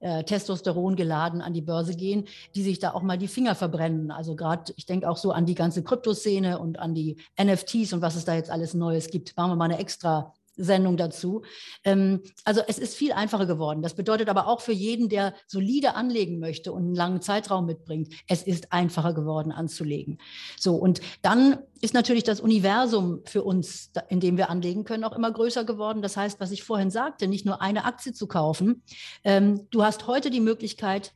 äh, 0.00 0.24
Testosteron 0.24 0.96
geladen 0.96 1.40
an 1.40 1.52
die 1.52 1.62
Börse 1.62 1.94
gehen, 1.94 2.26
die 2.54 2.62
sich 2.62 2.78
da 2.78 2.92
auch 2.92 3.02
mal 3.02 3.18
die 3.18 3.28
Finger 3.28 3.54
verbrennen. 3.54 4.10
Also 4.10 4.36
gerade, 4.36 4.72
ich 4.76 4.86
denke 4.86 5.08
auch 5.08 5.16
so 5.16 5.32
an 5.32 5.46
die 5.46 5.54
ganze 5.54 5.82
Kryptoszene 5.82 6.58
und 6.58 6.78
an 6.78 6.94
die 6.94 7.16
NFTs 7.40 7.92
und 7.92 8.02
was 8.02 8.16
es 8.16 8.24
da 8.24 8.34
jetzt 8.34 8.50
alles 8.50 8.74
Neues 8.74 9.08
gibt. 9.08 9.36
Machen 9.36 9.52
wir 9.52 9.56
mal 9.56 9.64
eine 9.64 9.78
extra 9.78 10.32
Sendung 10.58 10.96
dazu. 10.96 11.42
Ähm, 11.84 12.22
also 12.44 12.60
es 12.66 12.78
ist 12.78 12.94
viel 12.94 13.12
einfacher 13.12 13.46
geworden. 13.46 13.82
Das 13.82 13.94
bedeutet 13.94 14.28
aber 14.28 14.46
auch 14.46 14.60
für 14.60 14.72
jeden, 14.72 15.08
der 15.08 15.34
solide 15.46 15.94
anlegen 15.94 16.38
möchte 16.38 16.72
und 16.72 16.84
einen 16.84 16.94
langen 16.94 17.22
Zeitraum 17.22 17.66
mitbringt, 17.66 18.12
es 18.26 18.42
ist 18.42 18.72
einfacher 18.72 19.14
geworden 19.14 19.52
anzulegen. 19.52 20.18
So, 20.58 20.74
und 20.74 21.00
dann 21.22 21.58
ist 21.80 21.94
natürlich 21.94 22.24
das 22.24 22.40
Universum 22.40 23.20
für 23.24 23.44
uns, 23.44 23.92
in 24.08 24.20
dem 24.20 24.36
wir 24.36 24.50
anlegen 24.50 24.84
können, 24.84 25.04
auch 25.04 25.16
immer 25.16 25.30
größer 25.30 25.64
geworden. 25.64 26.02
Das 26.02 26.16
heißt, 26.16 26.40
was 26.40 26.50
ich 26.50 26.64
vorhin 26.64 26.90
sagte, 26.90 27.28
nicht 27.28 27.46
nur 27.46 27.62
eine 27.62 27.84
Aktie 27.84 28.12
zu 28.12 28.26
kaufen. 28.26 28.82
Ähm, 29.24 29.66
du 29.70 29.84
hast 29.84 30.06
heute 30.06 30.30
die 30.30 30.40
Möglichkeit, 30.40 31.12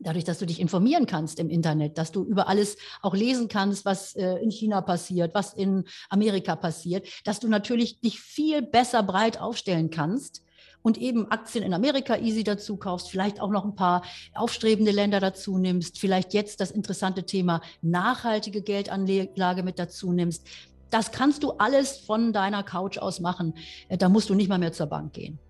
dadurch, 0.00 0.24
dass 0.24 0.38
du 0.38 0.46
dich 0.46 0.60
informieren 0.60 1.06
kannst 1.06 1.38
im 1.38 1.50
Internet, 1.50 1.98
dass 1.98 2.12
du 2.12 2.24
über 2.24 2.48
alles 2.48 2.76
auch 3.02 3.14
lesen 3.14 3.48
kannst, 3.48 3.84
was 3.84 4.14
äh, 4.14 4.36
in 4.36 4.50
China 4.50 4.80
passiert, 4.80 5.34
was 5.34 5.54
in 5.54 5.84
Amerika 6.10 6.56
passiert, 6.56 7.06
dass 7.24 7.40
du 7.40 7.48
natürlich 7.48 8.00
dich 8.00 8.20
viel 8.20 8.62
besser 8.62 9.02
breit 9.02 9.40
aufstellen 9.40 9.90
kannst 9.90 10.42
und 10.86 10.98
eben 10.98 11.30
Aktien 11.32 11.64
in 11.64 11.74
Amerika 11.74 12.16
easy 12.16 12.44
dazu 12.44 12.76
kaufst, 12.76 13.10
vielleicht 13.10 13.40
auch 13.40 13.50
noch 13.50 13.64
ein 13.64 13.74
paar 13.74 14.02
aufstrebende 14.34 14.92
Länder 14.92 15.18
dazu 15.18 15.58
nimmst, 15.58 15.98
vielleicht 15.98 16.32
jetzt 16.32 16.60
das 16.60 16.70
interessante 16.70 17.24
Thema 17.24 17.60
nachhaltige 17.82 18.62
Geldanlage 18.62 19.64
mit 19.64 19.80
dazu 19.80 20.12
nimmst. 20.12 20.46
Das 20.90 21.10
kannst 21.10 21.42
du 21.42 21.52
alles 21.52 21.98
von 21.98 22.32
deiner 22.32 22.62
Couch 22.62 22.98
aus 22.98 23.18
machen. 23.18 23.54
Äh, 23.88 23.98
da 23.98 24.08
musst 24.08 24.30
du 24.30 24.34
nicht 24.34 24.48
mal 24.48 24.58
mehr 24.58 24.72
zur 24.72 24.86
Bank 24.86 25.12
gehen. 25.12 25.40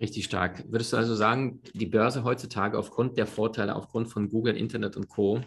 Richtig 0.00 0.24
stark. 0.24 0.64
Würdest 0.68 0.92
du 0.92 0.96
also 0.96 1.14
sagen, 1.14 1.60
die 1.74 1.86
Börse 1.86 2.24
heutzutage 2.24 2.78
aufgrund 2.78 3.18
der 3.18 3.26
Vorteile, 3.26 3.76
aufgrund 3.76 4.08
von 4.08 4.30
Google, 4.30 4.56
Internet 4.56 4.96
und 4.96 5.08
Co. 5.08 5.36
Äh, 5.36 5.42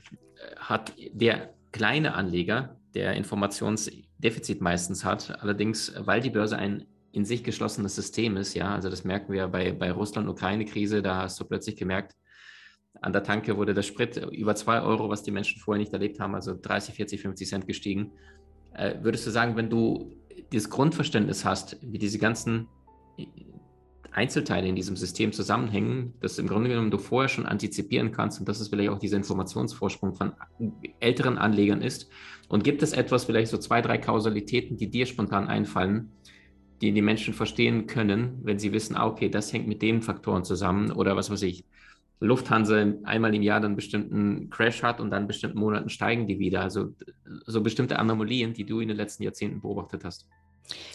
hat 0.57 0.93
der 1.11 1.53
kleine 1.71 2.13
Anleger, 2.13 2.77
der 2.93 3.13
Informationsdefizit 3.13 4.61
meistens 4.61 5.03
hat. 5.03 5.41
Allerdings, 5.41 5.91
weil 5.97 6.21
die 6.21 6.29
Börse 6.29 6.57
ein 6.57 6.85
in 7.11 7.25
sich 7.25 7.43
geschlossenes 7.43 7.95
System 7.95 8.37
ist, 8.37 8.53
ja, 8.53 8.73
also 8.73 8.89
das 8.89 9.03
merken 9.03 9.33
wir 9.33 9.47
bei, 9.47 9.71
bei 9.71 9.91
Russland-Ukraine-Krise, 9.91 11.03
da 11.03 11.23
hast 11.23 11.39
du 11.39 11.45
plötzlich 11.45 11.75
gemerkt, 11.75 12.15
an 13.01 13.13
der 13.13 13.23
Tanke 13.23 13.57
wurde 13.57 13.73
der 13.73 13.81
Sprit 13.81 14.17
über 14.31 14.55
zwei 14.55 14.81
Euro, 14.81 15.09
was 15.09 15.23
die 15.23 15.31
Menschen 15.31 15.59
vorher 15.59 15.79
nicht 15.79 15.93
erlebt 15.93 16.19
haben, 16.19 16.35
also 16.35 16.57
30, 16.59 16.95
40, 16.95 17.21
50 17.21 17.47
Cent 17.47 17.67
gestiegen. 17.67 18.11
Äh, 18.73 18.95
würdest 19.01 19.25
du 19.27 19.31
sagen, 19.31 19.55
wenn 19.55 19.69
du 19.69 20.15
dieses 20.51 20.69
Grundverständnis 20.69 21.43
hast, 21.43 21.77
wie 21.81 21.97
diese 21.97 22.19
ganzen 22.19 22.67
Einzelteile 24.13 24.67
in 24.67 24.75
diesem 24.75 24.95
System 24.95 25.33
zusammenhängen, 25.33 26.13
dass 26.21 26.37
im 26.37 26.47
Grunde 26.47 26.69
genommen 26.69 26.91
du 26.91 26.97
vorher 26.97 27.29
schon 27.29 27.45
antizipieren 27.45 28.11
kannst 28.11 28.39
und 28.39 28.47
dass 28.47 28.59
es 28.59 28.67
vielleicht 28.67 28.89
auch 28.89 28.99
dieser 28.99 29.17
Informationsvorsprung 29.17 30.15
von 30.15 30.33
älteren 30.99 31.37
Anlegern 31.37 31.81
ist. 31.81 32.09
Und 32.47 32.63
gibt 32.63 32.83
es 32.83 32.93
etwas, 32.93 33.25
vielleicht 33.25 33.49
so 33.49 33.57
zwei, 33.57 33.81
drei 33.81 33.97
Kausalitäten, 33.97 34.77
die 34.77 34.89
dir 34.89 35.05
spontan 35.05 35.47
einfallen, 35.47 36.11
die 36.81 36.91
die 36.91 37.01
Menschen 37.01 37.33
verstehen 37.33 37.87
können, 37.87 38.39
wenn 38.43 38.59
sie 38.59 38.73
wissen, 38.73 38.95
ah, 38.95 39.07
okay, 39.07 39.29
das 39.29 39.51
hängt 39.53 39.67
mit 39.67 39.81
den 39.81 40.01
Faktoren 40.01 40.43
zusammen 40.43 40.91
oder 40.91 41.15
was 41.15 41.31
weiß 41.31 41.41
ich. 41.43 41.65
Lufthansa 42.19 42.85
einmal 43.03 43.35
im 43.35 43.41
Jahr 43.41 43.59
dann 43.59 43.75
bestimmten 43.75 44.49
Crash 44.49 44.83
hat 44.83 45.01
und 45.01 45.11
dann 45.11 45.23
in 45.23 45.27
bestimmten 45.27 45.59
Monaten 45.59 45.89
steigen 45.89 46.27
die 46.27 46.39
wieder. 46.39 46.61
Also 46.61 46.93
so 47.45 47.61
bestimmte 47.61 47.99
Anomalien, 47.99 48.53
die 48.53 48.65
du 48.65 48.79
in 48.79 48.87
den 48.87 48.97
letzten 48.97 49.23
Jahrzehnten 49.23 49.61
beobachtet 49.61 50.05
hast. 50.05 50.27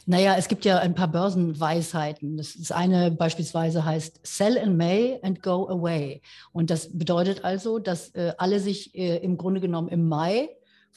Naja, 0.07 0.37
es 0.37 0.49
gibt 0.49 0.65
ja 0.65 0.79
ein 0.79 0.95
paar 0.95 1.09
Börsenweisheiten. 1.09 2.37
Das, 2.37 2.55
das 2.55 2.73
eine 2.73 3.11
beispielsweise 3.11 3.85
heißt 3.85 4.21
Sell 4.23 4.57
in 4.57 4.77
May 4.77 5.19
and 5.23 5.43
go 5.43 5.69
away. 5.69 6.23
Und 6.53 6.71
das 6.71 6.97
bedeutet 6.97 7.45
also, 7.45 7.79
dass 7.79 8.11
äh, 8.15 8.33
alle 8.39 8.61
sich 8.61 8.95
äh, 8.95 9.19
im 9.19 9.37
Grunde 9.37 9.61
genommen 9.61 9.89
im 9.89 10.09
Mai 10.09 10.49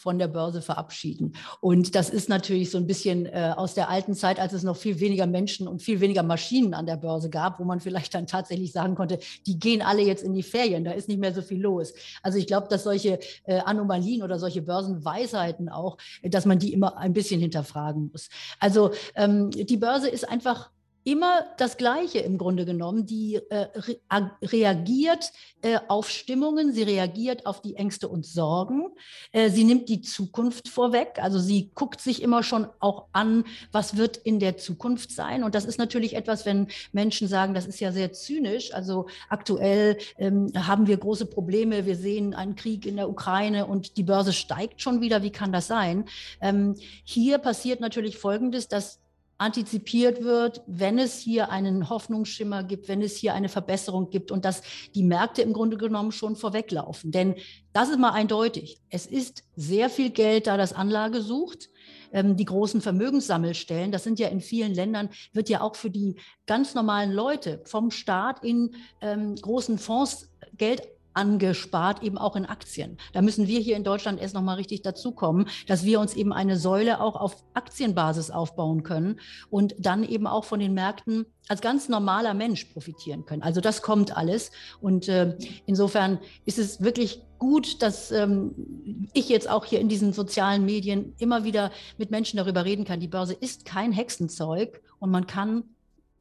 von 0.02 0.18
der 0.18 0.28
Börse 0.28 0.64
verabschieden. 0.64 1.34
Und 1.60 1.94
das 1.94 2.10
ist 2.10 2.28
natürlich 2.28 2.72
so 2.72 2.80
ein 2.80 2.88
bisschen 2.88 3.28
äh, 3.28 3.54
aus 3.56 3.76
der 3.76 3.90
alten 3.90 4.16
Zeit, 4.16 4.40
als 4.40 4.52
es 4.54 4.64
noch 4.64 4.76
viel 4.76 5.00
weniger 5.00 5.28
Menschen 5.28 5.68
und 5.68 5.84
viel 5.84 6.00
weniger 6.00 6.24
Maschinen 6.24 6.74
an 6.74 6.88
der 6.88 6.98
Börse 6.98 7.30
gab, 7.30 7.60
wo 7.60 7.64
man 7.64 7.80
vielleicht 7.92 8.16
dann 8.16 8.26
tatsächlich 8.26 8.72
sagen 8.72 8.96
konnte, 8.96 9.20
die 9.46 9.60
gehen 9.60 9.84
alle 9.84 10.02
jetzt 10.02 10.24
in 10.24 10.34
die 10.34 10.44
Ferien, 10.44 10.84
da 10.84 10.92
ist 10.92 11.08
nicht 11.08 11.20
mehr 11.20 11.34
so 11.34 11.44
viel 11.44 11.62
los. 11.62 11.94
Also 12.24 12.40
ich 12.40 12.48
glaube, 12.48 12.68
dass 12.68 12.84
solche 12.84 13.20
äh, 13.44 13.60
Anomalien 13.60 14.24
oder 14.24 14.40
solche 14.40 14.64
Börsenweisheiten 14.64 15.70
auch, 15.70 15.98
dass 16.24 16.46
man 16.46 16.58
die 16.58 16.74
immer 16.74 16.98
ein 16.98 17.14
bisschen 17.14 17.40
hinterfragen 17.40 18.10
muss. 18.12 18.30
Also 18.60 18.92
ähm, 19.16 19.52
die 19.52 19.78
Börse 19.78 20.10
ist 20.10 20.28
einfach 20.28 20.72
immer 21.04 21.46
das 21.58 21.78
Gleiche 21.78 22.20
im 22.20 22.38
Grunde 22.38 22.66
genommen. 22.66 23.06
Die 23.06 23.36
äh, 23.36 23.68
re 23.76 24.00
reagiert 24.42 25.32
äh, 25.62 25.80
auf 25.88 26.10
Stimmungen, 26.10 26.74
sie 26.74 26.84
reagiert 26.84 27.46
auf 27.46 27.62
die 27.62 27.76
Ängste 27.76 28.08
und 28.08 28.26
Sorgen, 28.26 28.90
äh, 29.32 29.50
sie 29.50 29.64
nimmt 29.64 29.90
die 29.90 30.02
Zukunft 30.02 30.68
vorweg, 30.68 31.20
also 31.22 31.40
sie 31.40 31.72
guckt 31.74 32.02
sich 32.02 32.22
immer 32.22 32.44
schon 32.44 32.68
auch 32.80 33.08
an, 33.12 33.46
was 33.72 33.98
wird 33.98 34.18
in 34.18 34.40
der 34.40 34.58
Zukunft 34.58 35.12
sein. 35.12 35.44
Und 35.44 35.56
das 35.56 35.66
ist 35.66 35.78
natürlich 35.78 36.16
etwas, 36.16 36.46
wenn 36.46 36.68
Menschen 36.92 37.28
sagen, 37.28 37.54
das 37.54 37.66
ist 37.66 37.80
ja 37.80 37.92
sehr 37.92 38.14
zynisch. 38.14 38.74
Also 38.74 39.08
aktuell 39.30 39.98
ähm, 40.18 40.52
haben 40.56 40.88
wir 40.88 40.98
große 40.98 41.26
Probleme, 41.26 41.86
wir 41.86 41.96
sehen 41.96 42.34
einen 42.34 42.56
Krieg 42.56 42.86
in 42.86 42.96
der 42.96 43.10
Ukraine 43.10 43.66
und 43.66 43.98
die 43.98 44.04
Börse 44.04 44.34
steigt 44.34 44.82
schon 44.82 45.02
wieder. 45.02 45.24
Wie 45.24 45.32
kann 45.32 45.52
das 45.52 45.68
sein? 45.68 46.06
Ähm, 46.42 46.76
hier 47.04 47.38
passiert 47.38 47.80
natürlich 47.82 48.18
Folgendes, 48.18 48.68
dass 48.68 49.01
antizipiert 49.42 50.24
wird, 50.24 50.62
wenn 50.68 51.00
es 51.00 51.18
hier 51.18 51.50
einen 51.50 51.90
Hoffnungsschimmer 51.90 52.64
gibt, 52.64 52.88
wenn 52.88 53.02
es 53.02 53.18
hier 53.18 53.34
eine 53.34 53.50
Verbesserung 53.50 54.12
gibt 54.12 54.32
und 54.32 54.46
dass 54.46 54.62
die 54.94 55.04
Märkte 55.04 55.42
im 55.42 55.52
Grunde 55.52 55.78
genommen 55.78 56.12
schon 56.12 56.36
vorweglaufen. 56.36 57.12
Denn 57.12 57.36
das 57.74 57.90
ist 57.90 57.98
mal 57.98 58.12
eindeutig. 58.12 58.80
Es 58.90 59.08
ist 59.08 59.44
sehr 59.56 59.90
viel 59.90 60.12
Geld 60.12 60.46
da, 60.46 60.58
das 60.58 60.74
Anlage 60.74 61.22
sucht. 61.22 61.70
Ähm, 62.14 62.38
die 62.38 62.46
großen 62.46 62.82
Vermögenssammelstellen, 62.82 63.92
das 63.92 64.04
sind 64.04 64.20
ja 64.20 64.28
in 64.28 64.42
vielen 64.42 64.76
Ländern, 64.76 65.10
wird 65.34 65.50
ja 65.50 65.62
auch 65.62 65.76
für 65.76 65.90
die 65.90 66.18
ganz 66.46 66.76
normalen 66.76 67.12
Leute 67.12 67.62
vom 67.66 67.90
Staat 67.90 68.44
in 68.44 68.76
ähm, 69.02 69.36
großen 69.36 69.80
Fonds 69.80 70.30
Geld 70.56 70.84
angespart, 71.14 72.04
eben 72.04 72.18
auch 72.18 72.36
in 72.36 72.46
Aktien. 72.46 72.98
Da 73.14 73.22
müssen 73.22 73.48
wir 73.48 73.60
hier 73.60 73.76
in 73.76 73.84
Deutschland 73.84 74.22
erst 74.22 74.34
noch 74.34 74.42
mal 74.42 74.56
richtig 74.56 74.82
dazukommen, 74.82 75.48
dass 75.68 75.84
wir 75.84 76.00
uns 76.00 76.16
eben 76.16 76.34
eine 76.34 76.58
Säule 76.58 77.02
auch 77.02 77.16
auf 77.16 77.44
Aktienbasis 77.54 78.32
aufbauen 78.32 78.84
können 78.84 79.20
und 79.50 79.76
dann 79.80 80.04
eben 80.04 80.28
auch 80.28 80.46
von 80.46 80.60
den 80.60 80.74
Märkten 80.74 81.26
als 81.48 81.62
ganz 81.62 81.90
normaler 81.90 82.34
Mensch 82.34 82.66
profitieren 82.66 83.26
können. 83.26 83.42
Also 83.42 83.62
das 83.62 83.82
kommt 83.82 84.16
alles. 84.16 84.52
Und 84.80 85.08
äh, 85.08 85.38
insofern 85.66 86.20
ist 86.46 86.60
es 86.60 86.82
wirklich 86.82 87.22
gut, 87.40 87.82
dass 87.82 88.12
ähm, 88.12 89.08
ich 89.14 89.28
jetzt 89.28 89.50
auch 89.50 89.66
hier 89.66 89.80
in 89.80 89.90
diesen 89.90 90.14
sozialen 90.14 90.64
Medien 90.64 91.14
immer 91.18 91.44
wieder 91.44 91.72
mit 91.98 92.12
Menschen 92.12 92.38
darüber 92.38 92.64
reden 92.66 92.86
kann. 92.86 93.00
Die 93.00 93.08
Börse 93.08 93.34
ist 93.34 93.66
kein 93.66 93.92
Hexenzeug 93.92 94.82
und 95.00 95.10
man 95.10 95.28
kann 95.28 95.64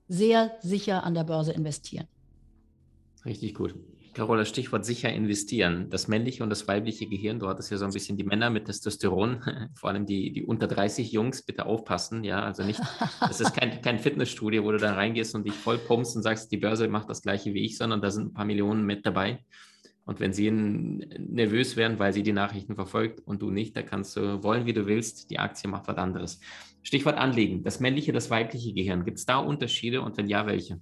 sehr 0.09 0.53
sicher 0.61 1.05
an 1.05 1.15
der 1.15 1.25
Börse 1.25 1.53
investieren. 1.53 2.07
Richtig 3.25 3.55
gut. 3.55 3.75
Carola, 4.13 4.45
Stichwort 4.45 4.85
sicher 4.85 5.13
investieren. 5.13 5.89
Das 5.91 6.09
männliche 6.09 6.43
und 6.43 6.51
das 6.51 6.67
weibliche 6.67 7.07
Gehirn, 7.07 7.39
du 7.39 7.49
hattest 7.49 7.71
ja 7.71 7.77
so 7.77 7.85
ein 7.85 7.93
bisschen 7.93 8.17
die 8.17 8.25
Männer 8.25 8.51
mit 8.51 8.67
Testosteron, 8.67 9.43
vor 9.75 9.91
allem 9.91 10.07
die, 10.07 10.33
die 10.33 10.45
unter 10.45 10.67
30 10.67 11.13
Jungs, 11.13 11.43
bitte 11.43 11.67
aufpassen. 11.67 12.25
Ja, 12.25 12.43
also 12.43 12.65
nicht, 12.65 12.81
das 13.21 13.41
ist 13.41 13.55
kein, 13.55 13.81
kein 13.83 13.99
Fitnessstudio, 13.99 14.65
wo 14.65 14.73
du 14.73 14.79
da 14.79 14.95
reingehst 14.95 15.35
und 15.35 15.47
dich 15.47 15.55
voll 15.55 15.79
pumpst 15.79 16.17
und 16.17 16.23
sagst, 16.23 16.51
die 16.51 16.57
Börse 16.57 16.89
macht 16.89 17.09
das 17.09 17.23
gleiche 17.23 17.55
wie 17.55 17.65
ich, 17.65 17.79
sondern 17.79 18.03
da 18.03 18.11
sind 18.11 18.29
ein 18.29 18.35
paar 18.35 18.45
Millionen 18.45 18.85
mit 18.85 19.07
dabei. 19.07 19.45
Und 20.05 20.19
wenn 20.19 20.33
sie 20.33 20.51
nervös 20.51 21.77
werden, 21.77 22.01
weil 22.01 22.13
sie 22.13 22.25
die 22.25 22.33
Nachrichten 22.33 22.75
verfolgt 22.75 23.21
und 23.21 23.43
du 23.43 23.51
nicht, 23.51 23.77
da 23.77 23.83
kannst 23.83 24.17
du 24.17 24.43
wollen, 24.43 24.67
wie 24.67 24.73
du 24.73 24.87
willst, 24.87 25.31
die 25.31 25.39
Aktie 25.39 25.71
macht 25.71 25.87
was 25.87 25.99
anderes. 25.99 26.41
Stichwort 26.83 27.17
Anlegen, 27.17 27.63
das 27.63 27.79
männliche, 27.79 28.13
das 28.13 28.31
weibliche 28.31 28.73
Gehirn. 28.73 29.05
Gibt 29.05 29.19
es 29.19 29.27
da 29.27 29.37
Unterschiede 29.37 30.01
und 30.01 30.17
wenn 30.17 30.27
ja, 30.27 30.47
welche? 30.47 30.81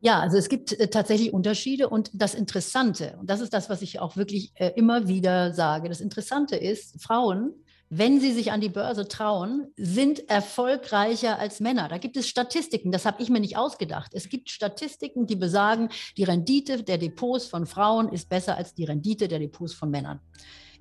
Ja, 0.00 0.20
also 0.20 0.36
es 0.36 0.48
gibt 0.48 0.78
äh, 0.78 0.88
tatsächlich 0.88 1.32
Unterschiede 1.32 1.88
und 1.88 2.10
das 2.14 2.34
Interessante, 2.34 3.16
und 3.18 3.28
das 3.28 3.40
ist 3.40 3.52
das, 3.52 3.68
was 3.68 3.82
ich 3.82 3.98
auch 3.98 4.16
wirklich 4.16 4.52
äh, 4.54 4.72
immer 4.76 5.08
wieder 5.08 5.52
sage, 5.52 5.88
das 5.88 6.00
Interessante 6.00 6.56
ist, 6.56 7.02
Frauen, 7.02 7.52
wenn 7.90 8.20
sie 8.20 8.32
sich 8.32 8.52
an 8.52 8.60
die 8.60 8.68
Börse 8.68 9.08
trauen, 9.08 9.68
sind 9.76 10.28
erfolgreicher 10.28 11.38
als 11.38 11.58
Männer. 11.58 11.88
Da 11.88 11.96
gibt 11.96 12.16
es 12.16 12.28
Statistiken, 12.28 12.92
das 12.92 13.06
habe 13.06 13.22
ich 13.22 13.30
mir 13.30 13.40
nicht 13.40 13.56
ausgedacht. 13.56 14.12
Es 14.14 14.28
gibt 14.28 14.50
Statistiken, 14.50 15.26
die 15.26 15.36
besagen, 15.36 15.88
die 16.16 16.24
Rendite 16.24 16.82
der 16.82 16.98
Depots 16.98 17.46
von 17.46 17.66
Frauen 17.66 18.10
ist 18.10 18.28
besser 18.28 18.56
als 18.56 18.74
die 18.74 18.84
Rendite 18.84 19.26
der 19.26 19.38
Depots 19.38 19.72
von 19.72 19.90
Männern 19.90 20.20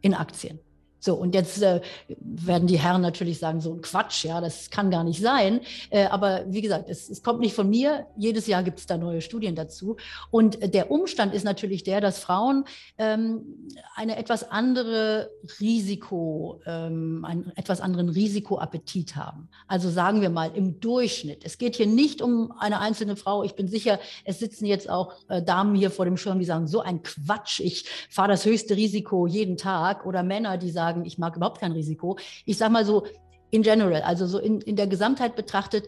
in 0.01 0.13
Aktien. 0.13 0.59
So, 1.07 1.15
und 1.15 1.33
jetzt 1.33 1.61
äh, 1.61 1.79
werden 2.19 2.67
die 2.67 2.79
Herren 2.79 3.01
natürlich 3.01 3.39
sagen, 3.39 3.61
so 3.61 3.73
ein 3.73 3.79
Quatsch, 3.79 4.25
ja, 4.25 4.41
das 4.41 4.69
kann 4.69 4.91
gar 4.91 5.05
nicht 5.05 5.21
sein. 5.21 5.61
Äh, 5.89 6.07
aber 6.07 6.43
wie 6.49 6.59
gesagt, 6.59 6.89
es, 6.89 7.09
es, 7.09 7.23
kommt 7.23 7.39
nicht 7.39 7.55
von 7.55 7.69
mir. 7.69 8.07
Jedes 8.17 8.45
Jahr 8.45 8.61
gibt 8.61 8.79
es 8.79 8.87
da 8.87 8.97
neue 8.97 9.21
Studien 9.21 9.55
dazu. 9.55 9.95
Und 10.31 10.61
äh, 10.61 10.67
der 10.67 10.91
Umstand 10.91 11.33
ist 11.33 11.45
natürlich 11.45 11.83
der, 11.83 12.01
dass 12.01 12.19
Frauen 12.19 12.65
ähm, 12.97 13.69
eine 13.95 14.17
etwas 14.17 14.51
andere 14.51 15.29
Risiko, 15.61 16.59
ähm, 16.65 17.23
einen 17.23 17.53
etwas 17.55 17.79
anderen 17.79 18.09
Risikoappetit 18.09 19.15
haben. 19.15 19.47
Also 19.69 19.89
sagen 19.89 20.19
wir 20.19 20.29
mal 20.29 20.51
im 20.53 20.81
Durchschnitt. 20.81 21.45
Es 21.45 21.57
geht 21.57 21.77
hier 21.77 21.87
nicht 21.87 22.21
um 22.21 22.51
eine 22.59 22.81
einzelne 22.81 23.15
Frau. 23.15 23.43
Ich 23.45 23.55
bin 23.55 23.69
sicher, 23.69 23.97
es 24.25 24.39
sitzen 24.39 24.65
jetzt 24.65 24.89
auch 24.89 25.13
äh, 25.29 25.41
Damen 25.41 25.73
hier 25.73 25.89
vor 25.89 26.03
dem 26.03 26.17
Schirm, 26.17 26.39
die 26.39 26.43
sagen, 26.43 26.67
so 26.67 26.81
ein 26.81 27.01
Quatsch, 27.01 27.61
ich 27.61 27.85
fahre 28.09 28.27
das 28.27 28.43
höchste 28.43 28.75
Risiko 28.75 29.25
jeden 29.25 29.55
Tag. 29.55 30.05
Oder 30.05 30.21
Männer, 30.21 30.57
die 30.57 30.69
sagen, 30.69 30.96
sagen, 30.97 31.05
ich 31.05 31.17
mag 31.17 31.35
überhaupt 31.35 31.59
kein 31.59 31.71
Risiko. 31.71 32.17
Ich 32.45 32.57
sage 32.57 32.71
mal 32.71 32.85
so 32.85 33.05
in 33.49 33.61
general, 33.61 34.01
also 34.01 34.27
so 34.27 34.39
in, 34.39 34.61
in 34.61 34.75
der 34.75 34.87
Gesamtheit 34.87 35.35
betrachtet, 35.35 35.87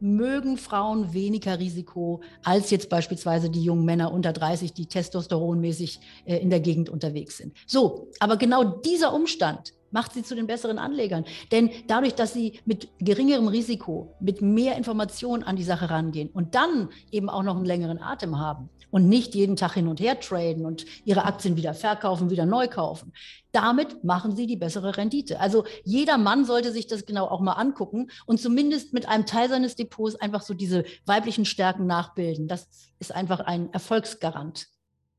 mögen 0.00 0.58
Frauen 0.58 1.14
weniger 1.14 1.58
Risiko 1.58 2.20
als 2.44 2.70
jetzt 2.70 2.90
beispielsweise 2.90 3.48
die 3.48 3.62
jungen 3.62 3.86
Männer 3.86 4.12
unter 4.12 4.32
30, 4.32 4.74
die 4.74 4.86
testosteronmäßig 4.86 6.00
äh, 6.26 6.36
in 6.36 6.50
der 6.50 6.60
Gegend 6.60 6.90
unterwegs 6.90 7.38
sind. 7.38 7.56
So, 7.66 8.08
aber 8.20 8.36
genau 8.36 8.64
dieser 8.64 9.14
Umstand 9.14 9.72
macht 9.90 10.12
sie 10.12 10.22
zu 10.22 10.34
den 10.34 10.46
besseren 10.46 10.78
Anlegern. 10.78 11.24
Denn 11.52 11.70
dadurch, 11.86 12.14
dass 12.14 12.32
sie 12.32 12.60
mit 12.64 12.88
geringerem 12.98 13.48
Risiko, 13.48 14.14
mit 14.20 14.42
mehr 14.42 14.76
Informationen 14.76 15.42
an 15.42 15.56
die 15.56 15.64
Sache 15.64 15.90
rangehen 15.90 16.30
und 16.30 16.54
dann 16.54 16.88
eben 17.10 17.28
auch 17.28 17.42
noch 17.42 17.56
einen 17.56 17.64
längeren 17.64 18.00
Atem 18.00 18.38
haben 18.38 18.70
und 18.90 19.08
nicht 19.08 19.34
jeden 19.34 19.56
Tag 19.56 19.74
hin 19.74 19.88
und 19.88 20.00
her 20.00 20.20
traden 20.20 20.64
und 20.64 20.86
ihre 21.04 21.24
Aktien 21.24 21.56
wieder 21.56 21.74
verkaufen, 21.74 22.30
wieder 22.30 22.46
neu 22.46 22.68
kaufen, 22.68 23.12
damit 23.52 24.04
machen 24.04 24.36
sie 24.36 24.46
die 24.46 24.56
bessere 24.56 24.96
Rendite. 24.96 25.40
Also 25.40 25.64
jeder 25.84 26.18
Mann 26.18 26.44
sollte 26.44 26.72
sich 26.72 26.86
das 26.86 27.06
genau 27.06 27.26
auch 27.26 27.40
mal 27.40 27.52
angucken 27.54 28.10
und 28.26 28.40
zumindest 28.40 28.92
mit 28.92 29.08
einem 29.08 29.26
Teil 29.26 29.48
seines 29.48 29.76
Depots 29.76 30.16
einfach 30.16 30.42
so 30.42 30.54
diese 30.54 30.84
weiblichen 31.04 31.44
Stärken 31.44 31.86
nachbilden. 31.86 32.48
Das 32.48 32.68
ist 32.98 33.14
einfach 33.14 33.40
ein 33.40 33.72
Erfolgsgarant. 33.72 34.66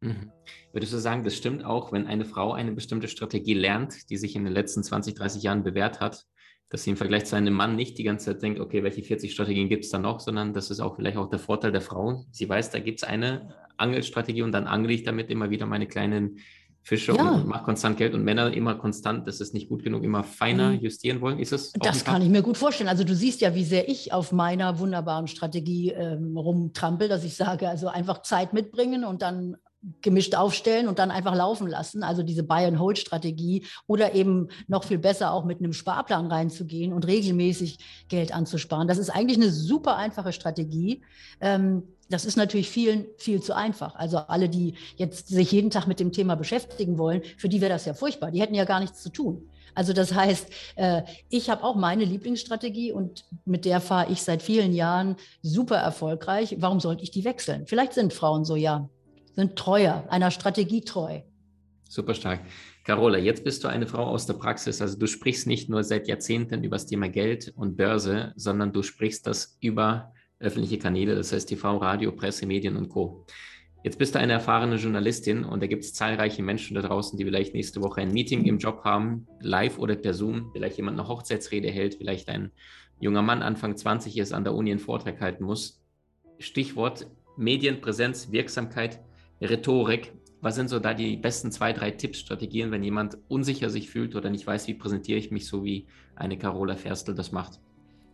Mhm. 0.07 0.31
Würdest 0.73 0.93
du 0.93 0.97
sagen, 0.97 1.23
das 1.23 1.35
stimmt 1.35 1.65
auch, 1.65 1.91
wenn 1.91 2.07
eine 2.07 2.25
Frau 2.25 2.53
eine 2.53 2.71
bestimmte 2.71 3.07
Strategie 3.07 3.53
lernt, 3.53 4.09
die 4.09 4.17
sich 4.17 4.35
in 4.35 4.43
den 4.43 4.53
letzten 4.53 4.83
20, 4.83 5.15
30 5.15 5.43
Jahren 5.43 5.63
bewährt 5.63 5.99
hat, 5.99 6.25
dass 6.69 6.83
sie 6.83 6.89
im 6.89 6.97
Vergleich 6.97 7.25
zu 7.25 7.35
einem 7.35 7.53
Mann 7.53 7.75
nicht 7.75 7.97
die 7.97 8.03
ganze 8.03 8.25
Zeit 8.25 8.41
denkt, 8.41 8.59
okay, 8.59 8.83
welche 8.83 9.01
40 9.01 9.31
Strategien 9.31 9.69
gibt 9.69 9.85
es 9.85 9.91
da 9.91 9.99
noch, 9.99 10.19
sondern 10.19 10.53
das 10.53 10.69
ist 10.69 10.79
auch 10.79 10.95
vielleicht 10.95 11.17
auch 11.17 11.29
der 11.29 11.39
Vorteil 11.39 11.71
der 11.71 11.81
Frau. 11.81 12.25
Sie 12.31 12.47
weiß, 12.47 12.71
da 12.71 12.79
gibt 12.79 13.01
es 13.01 13.07
eine 13.07 13.55
Angelstrategie 13.77 14.41
und 14.41 14.51
dann 14.51 14.67
angle 14.67 14.93
ich 14.93 15.03
damit 15.03 15.29
immer 15.29 15.49
wieder 15.49 15.65
meine 15.65 15.87
kleinen 15.87 16.39
Fische 16.87 17.13
ja. 17.13 17.31
und 17.31 17.47
macht 17.47 17.65
konstant 17.65 17.97
Geld 17.97 18.13
und 18.13 18.23
Männer 18.23 18.53
immer 18.53 18.75
konstant, 18.75 19.27
das 19.27 19.41
ist 19.41 19.53
nicht 19.53 19.67
gut 19.67 19.83
genug, 19.83 20.05
immer 20.05 20.23
feiner 20.23 20.71
mhm. 20.71 20.79
justieren 20.79 21.19
wollen. 21.19 21.37
Ist 21.37 21.51
es? 21.51 21.73
Das 21.73 22.05
kann 22.05 22.21
ich 22.21 22.29
mir 22.29 22.41
gut 22.41 22.55
vorstellen. 22.55 22.87
Also 22.87 23.03
du 23.03 23.13
siehst 23.13 23.41
ja, 23.41 23.53
wie 23.55 23.65
sehr 23.65 23.89
ich 23.89 24.13
auf 24.13 24.31
meiner 24.31 24.79
wunderbaren 24.79 25.27
Strategie 25.27 25.91
ähm, 25.91 26.37
rumtrampel, 26.37 27.09
dass 27.09 27.25
ich 27.25 27.35
sage, 27.35 27.67
also 27.67 27.89
einfach 27.89 28.21
Zeit 28.21 28.53
mitbringen 28.53 29.03
und 29.03 29.21
dann 29.21 29.57
gemischt 30.01 30.35
aufstellen 30.35 30.87
und 30.87 30.99
dann 30.99 31.11
einfach 31.11 31.35
laufen 31.35 31.67
lassen. 31.67 32.03
Also 32.03 32.23
diese 32.23 32.43
Buy-and-Hold-Strategie 32.43 33.65
oder 33.85 34.15
eben 34.15 34.49
noch 34.67 34.83
viel 34.83 34.97
besser 34.97 35.31
auch 35.31 35.45
mit 35.45 35.59
einem 35.59 35.73
Sparplan 35.73 36.27
reinzugehen 36.27 36.93
und 36.93 37.05
regelmäßig 37.05 37.77
Geld 38.09 38.33
anzusparen. 38.33 38.87
Das 38.87 38.97
ist 38.97 39.09
eigentlich 39.09 39.37
eine 39.37 39.51
super 39.51 39.95
einfache 39.97 40.33
Strategie. 40.33 41.01
Ähm, 41.39 41.83
das 42.09 42.25
ist 42.25 42.37
natürlich 42.37 42.69
vielen 42.69 43.05
viel 43.17 43.41
zu 43.41 43.55
einfach. 43.55 43.95
Also 43.95 44.17
alle, 44.17 44.49
die 44.49 44.75
jetzt 44.95 45.27
sich 45.27 45.51
jeden 45.51 45.69
Tag 45.69 45.87
mit 45.87 45.99
dem 45.99 46.11
Thema 46.11 46.35
beschäftigen 46.35 46.97
wollen, 46.97 47.21
für 47.37 47.49
die 47.49 47.61
wäre 47.61 47.73
das 47.73 47.85
ja 47.85 47.93
furchtbar. 47.93 48.31
Die 48.31 48.41
hätten 48.41 48.55
ja 48.55 48.65
gar 48.65 48.79
nichts 48.79 49.03
zu 49.03 49.09
tun. 49.09 49.49
Also 49.75 49.93
das 49.93 50.13
heißt, 50.13 50.49
äh, 50.75 51.03
ich 51.29 51.51
habe 51.51 51.63
auch 51.63 51.75
meine 51.75 52.03
Lieblingsstrategie 52.03 52.91
und 52.91 53.25
mit 53.45 53.63
der 53.63 53.79
fahre 53.79 54.11
ich 54.11 54.23
seit 54.23 54.41
vielen 54.41 54.73
Jahren 54.73 55.17
super 55.43 55.77
erfolgreich. 55.77 56.55
Warum 56.59 56.79
sollte 56.79 57.03
ich 57.03 57.11
die 57.11 57.25
wechseln? 57.25 57.67
Vielleicht 57.67 57.93
sind 57.93 58.11
Frauen 58.11 58.43
so, 58.43 58.55
ja 58.55 58.89
sind 59.37 59.55
treuer, 59.55 60.03
einer 60.09 60.31
Strategie 60.31 60.81
treu. 60.81 61.21
Super 61.87 62.15
stark. 62.15 62.41
Carola, 62.83 63.19
jetzt 63.19 63.43
bist 63.43 63.63
du 63.63 63.67
eine 63.67 63.85
Frau 63.85 64.03
aus 64.03 64.25
der 64.25 64.33
Praxis. 64.33 64.81
Also 64.81 64.97
du 64.97 65.05
sprichst 65.05 65.45
nicht 65.45 65.69
nur 65.69 65.83
seit 65.83 66.07
Jahrzehnten 66.07 66.63
über 66.63 66.75
das 66.75 66.87
Thema 66.87 67.07
Geld 67.07 67.53
und 67.55 67.77
Börse, 67.77 68.33
sondern 68.35 68.73
du 68.73 68.81
sprichst 68.81 69.27
das 69.27 69.55
über 69.61 70.11
öffentliche 70.39 70.79
Kanäle, 70.79 71.15
das 71.15 71.31
heißt 71.31 71.49
TV, 71.49 71.77
Radio, 71.77 72.11
Presse, 72.11 72.47
Medien 72.47 72.77
und 72.77 72.89
Co. 72.89 73.25
Jetzt 73.83 73.99
bist 73.99 74.15
du 74.15 74.19
eine 74.19 74.33
erfahrene 74.33 74.75
Journalistin 74.75 75.43
und 75.43 75.61
da 75.61 75.67
gibt 75.67 75.83
es 75.83 75.93
zahlreiche 75.93 76.41
Menschen 76.41 76.73
da 76.73 76.81
draußen, 76.81 77.17
die 77.17 77.23
vielleicht 77.23 77.53
nächste 77.53 77.81
Woche 77.81 78.01
ein 78.01 78.11
Meeting 78.11 78.43
im 78.45 78.57
Job 78.57 78.81
haben, 78.85 79.27
live 79.39 79.77
oder 79.77 79.95
per 79.95 80.15
Zoom, 80.15 80.49
vielleicht 80.51 80.77
jemand 80.77 80.99
eine 80.99 81.07
Hochzeitsrede 81.07 81.69
hält, 81.69 81.95
vielleicht 81.95 82.27
ein 82.29 82.51
junger 82.99 83.21
Mann 83.21 83.43
Anfang 83.43 83.77
20 83.77 84.17
ist, 84.17 84.33
an 84.33 84.43
der 84.43 84.55
Uni 84.55 84.71
einen 84.71 84.79
Vortrag 84.79 85.21
halten 85.21 85.43
muss. 85.43 85.83
Stichwort 86.39 87.07
Medienpräsenz, 87.37 88.31
Wirksamkeit. 88.31 88.99
Rhetorik. 89.41 90.13
Was 90.41 90.55
sind 90.55 90.69
so 90.69 90.79
da 90.79 90.93
die 90.93 91.17
besten 91.17 91.51
zwei, 91.51 91.73
drei 91.73 91.91
Tipps, 91.91 92.19
Strategien, 92.19 92.71
wenn 92.71 92.83
jemand 92.83 93.17
unsicher 93.27 93.69
sich 93.69 93.89
fühlt 93.89 94.15
oder 94.15 94.29
nicht 94.29 94.45
weiß, 94.45 94.67
wie 94.67 94.75
präsentiere 94.75 95.17
ich 95.17 95.31
mich 95.31 95.47
so, 95.47 95.63
wie 95.63 95.87
eine 96.15 96.37
Carola 96.37 96.75
Ferstel 96.75 97.15
das 97.15 97.31
macht? 97.31 97.59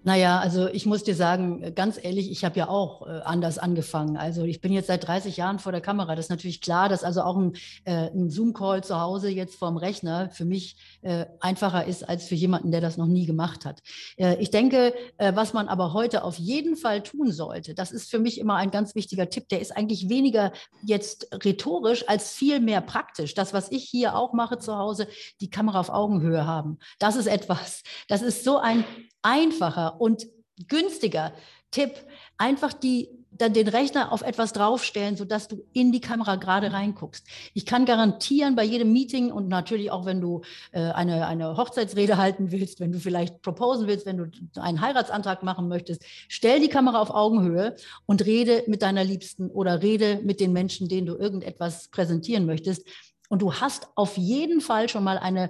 Naja, 0.06 0.40
also 0.40 0.68
ich 0.68 0.86
muss 0.86 1.04
dir 1.04 1.16
sagen, 1.16 1.74
ganz 1.76 1.98
ehrlich, 2.02 2.30
ich 2.30 2.44
habe 2.44 2.60
ja 2.60 2.68
auch 2.68 3.08
äh, 3.08 3.22
anders 3.24 3.58
angefangen. 3.58 4.18
Also 4.18 4.44
ich 4.44 4.60
bin 4.60 4.74
jetzt 4.74 4.88
seit 4.88 5.08
30 5.08 5.38
Jahren 5.38 5.60
vor 5.60 5.72
der 5.72 5.80
Kamera. 5.80 6.16
Das 6.16 6.26
ist 6.26 6.30
natürlich 6.30 6.60
klar, 6.60 6.90
dass 6.90 7.06
also 7.06 7.22
auch 7.22 7.38
ein, 7.38 7.54
äh, 7.86 8.10
ein 8.10 8.30
Zoom-Call 8.30 8.84
zu 8.84 9.00
Hause 9.00 9.30
jetzt 9.30 9.56
vorm 9.56 9.78
Rechner 9.78 10.30
für 10.30 10.44
mich 10.44 10.76
äh, 11.04 11.26
einfacher 11.40 11.86
ist 11.86 12.08
als 12.08 12.28
für 12.28 12.36
jemanden, 12.36 12.72
der 12.72 12.82
das 12.82 12.98
noch 12.98 13.08
nie 13.08 13.26
gemacht 13.26 13.64
hat. 13.64 13.82
Äh, 14.18 14.36
ich 14.42 14.52
denke, 14.52 14.94
äh, 15.18 15.34
was 15.36 15.54
man 15.54 15.70
aber 15.70 15.94
heute 15.94 16.26
auf 16.26 16.38
jeden 16.38 16.76
Fall 16.76 17.02
tun 17.02 17.32
sollte, 17.32 17.74
das 17.74 17.92
ist 17.94 18.12
für 18.12 18.20
mich 18.20 18.42
immer 18.42 18.56
ein 18.58 18.72
ganz 18.72 18.96
wichtiger 18.96 19.30
Tipp, 19.30 19.48
der 19.48 19.62
ist 19.62 19.76
eigentlich 19.76 20.10
weniger 20.10 20.52
jetzt 20.86 21.30
rhetorisch 21.46 22.10
als 22.10 22.34
viel 22.34 22.60
mehr 22.60 22.82
praktisch. 22.82 23.36
Das, 23.36 23.54
was 23.54 23.72
ich 23.72 23.86
hier 23.86 24.18
auch 24.18 24.34
mache 24.34 24.58
zu 24.58 24.78
Hause, 24.78 25.08
die 25.40 25.50
Kamera 25.50 25.80
auf 25.80 25.90
Augenhöhe 25.90 26.46
haben. 26.46 26.78
Das 27.00 27.16
ist 27.16 27.28
etwas, 27.28 27.84
das 28.10 28.22
ist 28.22 28.44
so 28.44 28.58
ein 28.58 28.84
einfacher 29.24 30.00
und 30.00 30.28
günstiger 30.68 31.34
Tipp, 31.72 31.92
einfach 32.38 32.72
die, 32.72 33.10
dann 33.32 33.54
den 33.54 33.68
Rechner 33.68 34.12
auf 34.12 34.22
etwas 34.22 34.54
draufstellen, 34.54 35.18
sodass 35.18 35.48
du 35.48 35.66
in 35.74 35.92
die 35.92 36.02
Kamera 36.02 36.36
gerade 36.36 36.72
reinguckst. 36.72 37.26
Ich 37.56 37.66
kann 37.66 37.86
garantieren, 37.86 38.56
bei 38.56 38.64
jedem 38.64 38.94
Meeting 38.94 39.32
und 39.32 39.48
natürlich 39.48 39.90
auch, 39.90 40.06
wenn 40.06 40.22
du 40.22 40.42
äh, 40.72 40.92
eine, 40.92 41.26
eine 41.26 41.58
Hochzeitsrede 41.58 42.18
halten 42.18 42.52
willst, 42.52 42.80
wenn 42.80 42.92
du 42.92 43.00
vielleicht 43.00 43.42
proposen 43.42 43.88
willst, 43.88 44.06
wenn 44.06 44.18
du 44.18 44.30
einen 44.62 44.82
Heiratsantrag 44.82 45.42
machen 45.42 45.68
möchtest, 45.68 46.04
stell 46.28 46.60
die 46.60 46.70
Kamera 46.70 47.02
auf 47.02 47.10
Augenhöhe 47.10 47.76
und 48.06 48.24
rede 48.24 48.64
mit 48.68 48.84
deiner 48.84 49.04
Liebsten 49.04 49.50
oder 49.50 49.82
rede 49.82 50.20
mit 50.24 50.40
den 50.40 50.54
Menschen, 50.54 50.88
denen 50.90 51.08
du 51.08 51.16
irgendetwas 51.16 51.88
präsentieren 51.88 52.46
möchtest. 52.46 52.88
Und 53.30 53.42
du 53.42 53.52
hast 53.54 53.88
auf 53.96 54.16
jeden 54.18 54.62
Fall 54.62 54.90
schon 54.90 55.04
mal 55.04 55.18
eine 55.18 55.50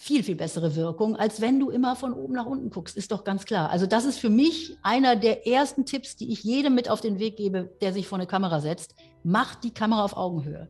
viel, 0.00 0.22
viel 0.22 0.36
bessere 0.36 0.76
Wirkung, 0.76 1.16
als 1.16 1.40
wenn 1.40 1.58
du 1.58 1.70
immer 1.70 1.96
von 1.96 2.12
oben 2.12 2.34
nach 2.34 2.46
unten 2.46 2.70
guckst, 2.70 2.96
ist 2.96 3.10
doch 3.10 3.24
ganz 3.24 3.44
klar. 3.44 3.68
Also 3.70 3.84
das 3.84 4.04
ist 4.04 4.18
für 4.18 4.30
mich 4.30 4.78
einer 4.82 5.16
der 5.16 5.46
ersten 5.46 5.84
Tipps, 5.84 6.14
die 6.14 6.32
ich 6.32 6.44
jedem 6.44 6.76
mit 6.76 6.88
auf 6.88 7.00
den 7.00 7.18
Weg 7.18 7.36
gebe, 7.36 7.76
der 7.80 7.92
sich 7.92 8.06
vor 8.06 8.16
eine 8.16 8.28
Kamera 8.28 8.60
setzt. 8.60 8.94
Mach 9.24 9.56
die 9.56 9.74
Kamera 9.74 10.04
auf 10.04 10.16
Augenhöhe. 10.16 10.68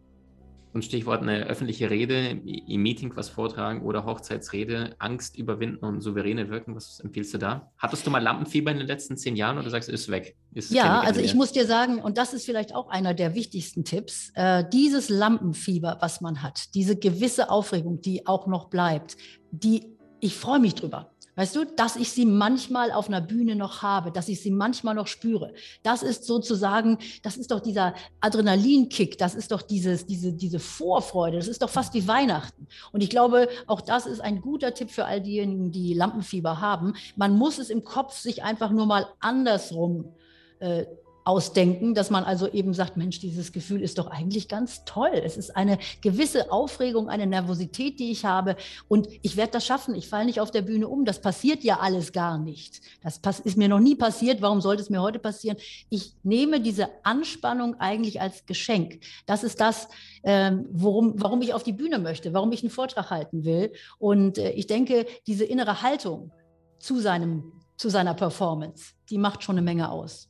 Und 0.72 0.84
Stichwort 0.84 1.22
eine 1.22 1.46
öffentliche 1.46 1.90
Rede, 1.90 2.40
im 2.44 2.82
Meeting 2.82 3.12
was 3.14 3.28
vortragen 3.28 3.82
oder 3.82 4.04
Hochzeitsrede, 4.04 4.94
Angst 4.98 5.36
überwinden 5.36 5.84
und 5.84 6.00
souveräne 6.00 6.50
wirken. 6.50 6.74
Was 6.74 7.00
empfiehlst 7.00 7.34
du 7.34 7.38
da? 7.38 7.70
Hattest 7.78 8.06
du 8.06 8.10
mal 8.10 8.22
Lampenfieber 8.22 8.70
in 8.70 8.78
den 8.78 8.86
letzten 8.86 9.16
zehn 9.16 9.36
Jahren 9.36 9.58
oder 9.58 9.70
sagst 9.70 9.88
du, 9.88 9.92
ist 9.92 10.10
weg? 10.10 10.36
Ist 10.52 10.72
ja, 10.72 11.00
also 11.00 11.20
ich 11.20 11.34
muss 11.34 11.52
dir 11.52 11.66
sagen, 11.66 12.00
und 12.00 12.18
das 12.18 12.34
ist 12.34 12.44
vielleicht 12.44 12.74
auch 12.74 12.88
einer 12.88 13.14
der 13.14 13.34
wichtigsten 13.34 13.84
Tipps, 13.84 14.30
äh, 14.34 14.64
dieses 14.72 15.08
Lampenfieber, 15.08 15.98
was 16.00 16.20
man 16.20 16.42
hat, 16.42 16.74
diese 16.74 16.96
gewisse 16.96 17.50
Aufregung, 17.50 18.00
die 18.00 18.26
auch 18.26 18.46
noch 18.46 18.68
bleibt, 18.68 19.16
die, 19.50 19.96
ich 20.20 20.34
freue 20.34 20.58
mich 20.58 20.74
drüber. 20.74 21.10
Weißt 21.38 21.54
du, 21.54 21.64
dass 21.64 21.94
ich 21.94 22.10
sie 22.10 22.26
manchmal 22.26 22.90
auf 22.90 23.06
einer 23.06 23.20
Bühne 23.20 23.54
noch 23.54 23.80
habe, 23.82 24.10
dass 24.10 24.28
ich 24.28 24.42
sie 24.42 24.50
manchmal 24.50 24.96
noch 24.96 25.06
spüre. 25.06 25.54
Das 25.84 26.02
ist 26.02 26.24
sozusagen, 26.24 26.98
das 27.22 27.36
ist 27.36 27.52
doch 27.52 27.60
dieser 27.60 27.94
Adrenalinkick, 28.20 29.16
das 29.18 29.36
ist 29.36 29.52
doch 29.52 29.62
dieses, 29.62 30.04
diese, 30.04 30.32
diese 30.32 30.58
Vorfreude, 30.58 31.36
das 31.36 31.46
ist 31.46 31.62
doch 31.62 31.70
fast 31.70 31.94
wie 31.94 32.08
Weihnachten. 32.08 32.66
Und 32.90 33.04
ich 33.04 33.08
glaube, 33.08 33.48
auch 33.68 33.80
das 33.80 34.06
ist 34.06 34.18
ein 34.18 34.40
guter 34.40 34.74
Tipp 34.74 34.90
für 34.90 35.04
all 35.04 35.20
diejenigen, 35.20 35.70
die 35.70 35.94
Lampenfieber 35.94 36.60
haben. 36.60 36.94
Man 37.14 37.38
muss 37.38 37.58
es 37.58 37.70
im 37.70 37.84
Kopf 37.84 38.18
sich 38.18 38.42
einfach 38.42 38.72
nur 38.72 38.86
mal 38.86 39.06
andersrum 39.20 40.16
äh, 40.58 40.86
ausdenken, 41.28 41.94
dass 41.94 42.08
man 42.08 42.24
also 42.24 42.48
eben 42.48 42.72
sagt, 42.72 42.96
Mensch, 42.96 43.20
dieses 43.20 43.52
Gefühl 43.52 43.82
ist 43.82 43.98
doch 43.98 44.06
eigentlich 44.06 44.48
ganz 44.48 44.86
toll. 44.86 45.10
Es 45.12 45.36
ist 45.36 45.54
eine 45.54 45.78
gewisse 46.00 46.50
Aufregung, 46.50 47.10
eine 47.10 47.26
Nervosität, 47.26 48.00
die 48.00 48.10
ich 48.10 48.24
habe 48.24 48.56
und 48.88 49.08
ich 49.20 49.36
werde 49.36 49.52
das 49.52 49.66
schaffen. 49.66 49.94
Ich 49.94 50.08
falle 50.08 50.24
nicht 50.24 50.40
auf 50.40 50.50
der 50.50 50.62
Bühne 50.62 50.88
um. 50.88 51.04
Das 51.04 51.20
passiert 51.20 51.62
ja 51.64 51.80
alles 51.80 52.12
gar 52.12 52.38
nicht. 52.38 52.80
Das 53.02 53.40
ist 53.40 53.58
mir 53.58 53.68
noch 53.68 53.78
nie 53.78 53.94
passiert. 53.94 54.40
Warum 54.40 54.62
sollte 54.62 54.80
es 54.80 54.88
mir 54.88 55.02
heute 55.02 55.18
passieren? 55.18 55.58
Ich 55.90 56.14
nehme 56.22 56.62
diese 56.62 56.88
Anspannung 57.02 57.78
eigentlich 57.78 58.22
als 58.22 58.46
Geschenk. 58.46 59.00
Das 59.26 59.44
ist 59.44 59.60
das, 59.60 59.88
ähm, 60.24 60.66
worum, 60.70 61.12
warum 61.16 61.42
ich 61.42 61.52
auf 61.52 61.62
die 61.62 61.74
Bühne 61.74 61.98
möchte, 61.98 62.32
warum 62.32 62.52
ich 62.52 62.62
einen 62.62 62.70
Vortrag 62.70 63.10
halten 63.10 63.44
will. 63.44 63.72
Und 63.98 64.38
äh, 64.38 64.52
ich 64.52 64.66
denke, 64.66 65.04
diese 65.26 65.44
innere 65.44 65.82
Haltung 65.82 66.32
zu 66.78 67.00
seinem 67.00 67.52
zu 67.76 67.90
seiner 67.90 68.14
Performance, 68.14 68.94
die 69.08 69.18
macht 69.18 69.44
schon 69.44 69.54
eine 69.54 69.62
Menge 69.62 69.92
aus. 69.92 70.28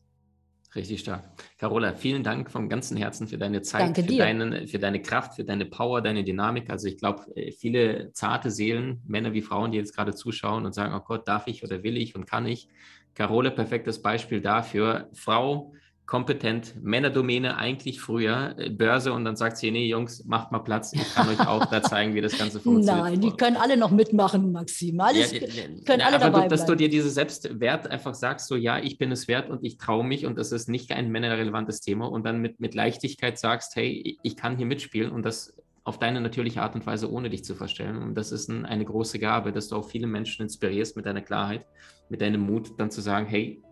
Richtig 0.75 1.01
stark. 1.01 1.25
Carola, 1.57 1.95
vielen 1.95 2.23
Dank 2.23 2.51
vom 2.51 2.69
ganzen 2.69 2.97
Herzen 2.99 3.27
für 3.27 3.39
deine 3.39 3.63
Zeit, 3.63 3.97
für. 3.97 4.03
Deinen, 4.03 4.69
für 4.69 4.79
deine 4.79 5.01
Kraft, 5.01 5.37
für 5.37 5.45
deine 5.45 5.65
Power, 5.65 6.03
deine 6.03 6.25
Dynamik. 6.25 6.69
Also 6.69 6.89
ich 6.89 6.99
glaube, 6.99 7.25
äh, 7.35 7.53
viele 7.53 8.13
zarte 8.13 8.51
Seelen, 8.51 9.03
Männer 9.07 9.33
wie 9.33 9.41
Frauen, 9.41 9.73
die 9.73 9.79
jetzt 9.79 9.97
gerade 9.97 10.15
zuschauen 10.15 10.67
und 10.67 10.75
sagen, 10.75 10.95
oh 10.95 11.01
Gott, 11.01 11.27
darf 11.27 11.47
ich 11.47 11.65
oder 11.65 11.83
will 11.83 11.97
ich 11.97 12.15
und 12.15 12.27
kann 12.27 12.47
ich. 12.47 12.69
Carola, 13.15 13.51
perfektes 13.51 14.03
Beispiel 14.03 14.43
dafür. 14.43 15.09
Frau, 15.15 15.73
kompetent, 16.09 16.75
Männerdomäne 16.83 17.59
eigentlich 17.59 18.01
früher, 18.01 18.55
äh, 18.57 18.71
Börse 18.71 19.13
und 19.13 19.27
dann 19.27 19.37
sagt 19.37 19.59
sie, 19.59 19.71
nee, 19.71 19.87
Jungs, 19.89 20.25
macht 20.25 20.51
mal 20.51 20.61
Platz, 20.61 20.95
ich 20.95 21.15
kann 21.15 21.29
euch 21.29 21.47
auch 21.47 21.67
da 21.67 21.83
zeigen, 21.83 22.15
wie 22.15 22.23
das 22.23 22.39
Ganze 22.39 22.61
funktioniert. 22.61 23.05
Nein, 23.05 23.21
die 23.21 23.31
können 23.33 23.59
alle 23.59 23.77
noch 23.77 23.91
mitmachen, 23.91 24.51
Maxim. 24.51 24.99
Alles 25.01 25.33
ja, 25.33 25.41
können 25.85 26.01
alle 26.01 26.17
aber 26.17 26.31
dabei 26.31 26.43
du, 26.45 26.49
dass 26.49 26.65
du 26.65 26.75
dir 26.75 26.89
diese 26.89 27.11
Selbstwert 27.11 27.91
einfach 27.91 28.15
sagst, 28.15 28.49
so 28.49 28.57
ja, 28.57 28.79
ich 28.79 28.97
bin 28.97 29.13
es 29.13 29.29
wert 29.29 29.51
und 29.51 29.63
ich 29.63 29.77
traue 29.77 30.03
mich 30.03 30.25
und 30.25 30.39
das 30.39 30.51
ist 30.51 30.71
nicht 30.71 30.93
ein 30.93 31.11
männerrelevantes 31.11 31.83
Thema 31.83 32.11
und 32.11 32.25
dann 32.25 32.41
mit, 32.41 32.59
mit 32.59 32.75
Leichtigkeit 32.75 33.39
sagst, 33.39 33.77
hey, 33.77 34.19
ich 34.23 34.35
kann 34.35 34.57
hier 34.57 34.67
mitspielen 34.67 35.13
und 35.13 35.27
das 35.27 35.59
auf 35.85 35.99
deine 35.99 36.23
natürliche 36.23 36.63
Art 36.63 36.75
und 36.75 36.87
Weise, 36.87 37.13
ohne 37.13 37.29
dich 37.29 37.45
zu 37.45 37.55
verstellen. 37.55 38.03
Und 38.03 38.15
das 38.15 38.33
ist 38.33 38.49
ein, 38.49 38.65
eine 38.65 38.87
große 38.87 39.19
Gabe, 39.19 39.53
dass 39.53 39.69
du 39.69 39.77
auch 39.77 39.89
viele 39.89 40.07
Menschen 40.07 40.43
inspirierst 40.43 40.97
mit 40.97 41.05
deiner 41.05 41.23
Klarheit, 41.23 41.67
mit 42.09 42.23
deinem 42.23 42.41
Mut, 42.41 42.79
dann 42.79 42.91
zu 42.91 43.03
sagen, 43.03 43.27
hey, 43.27 43.63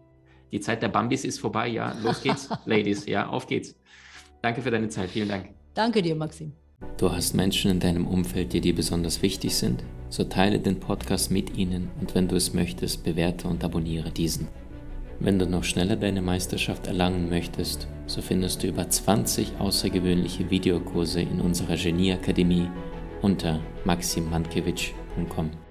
die 0.53 0.61
Zeit 0.61 0.83
der 0.83 0.89
Bambis 0.89 1.25
ist 1.25 1.41
vorbei, 1.41 1.69
ja. 1.69 1.95
Los 2.03 2.23
geht's, 2.23 2.49
Ladies, 2.65 3.07
ja, 3.07 3.29
auf 3.29 3.47
geht's. 3.47 3.75
Danke 4.43 4.63
für 4.63 4.71
deine 4.71 4.89
Zeit, 4.89 5.11
vielen 5.11 5.29
Dank. 5.29 5.51
Danke 5.75 6.03
dir, 6.03 6.15
Maxim. 6.15 6.53
Du 6.99 7.11
hast 7.11 7.35
Menschen 7.35 7.71
in 7.71 7.81
deinem 7.81 8.07
Umfeld, 8.07 8.53
die 8.53 8.61
dir 8.61 8.75
besonders 8.75 9.23
wichtig 9.23 9.55
sind? 9.55 9.83
So 10.09 10.25
teile 10.25 10.59
den 10.59 10.79
Podcast 10.79 11.31
mit 11.31 11.57
ihnen 11.57 11.91
und 12.01 12.15
wenn 12.15 12.29
du 12.29 12.37
es 12.37 12.55
möchtest, 12.55 13.03
bewerte 13.03 13.49
und 13.49 13.65
abonniere 13.65 14.11
diesen. 14.11 14.49
Wenn 15.19 15.39
du 15.39 15.47
noch 15.47 15.65
schneller 15.65 15.97
deine 15.97 16.23
Meisterschaft 16.23 16.87
erlangen 16.87 17.29
möchtest, 17.29 17.89
so 18.07 18.21
findest 18.21 18.63
du 18.63 18.69
über 18.69 18.89
20 18.89 19.59
außergewöhnliche 19.59 20.51
Videokurse 20.51 21.23
in 21.23 21.41
unserer 21.41 21.77
Genieakademie 21.77 22.69
unter 23.23 23.61
maximmankiewicz.com. 23.85 25.66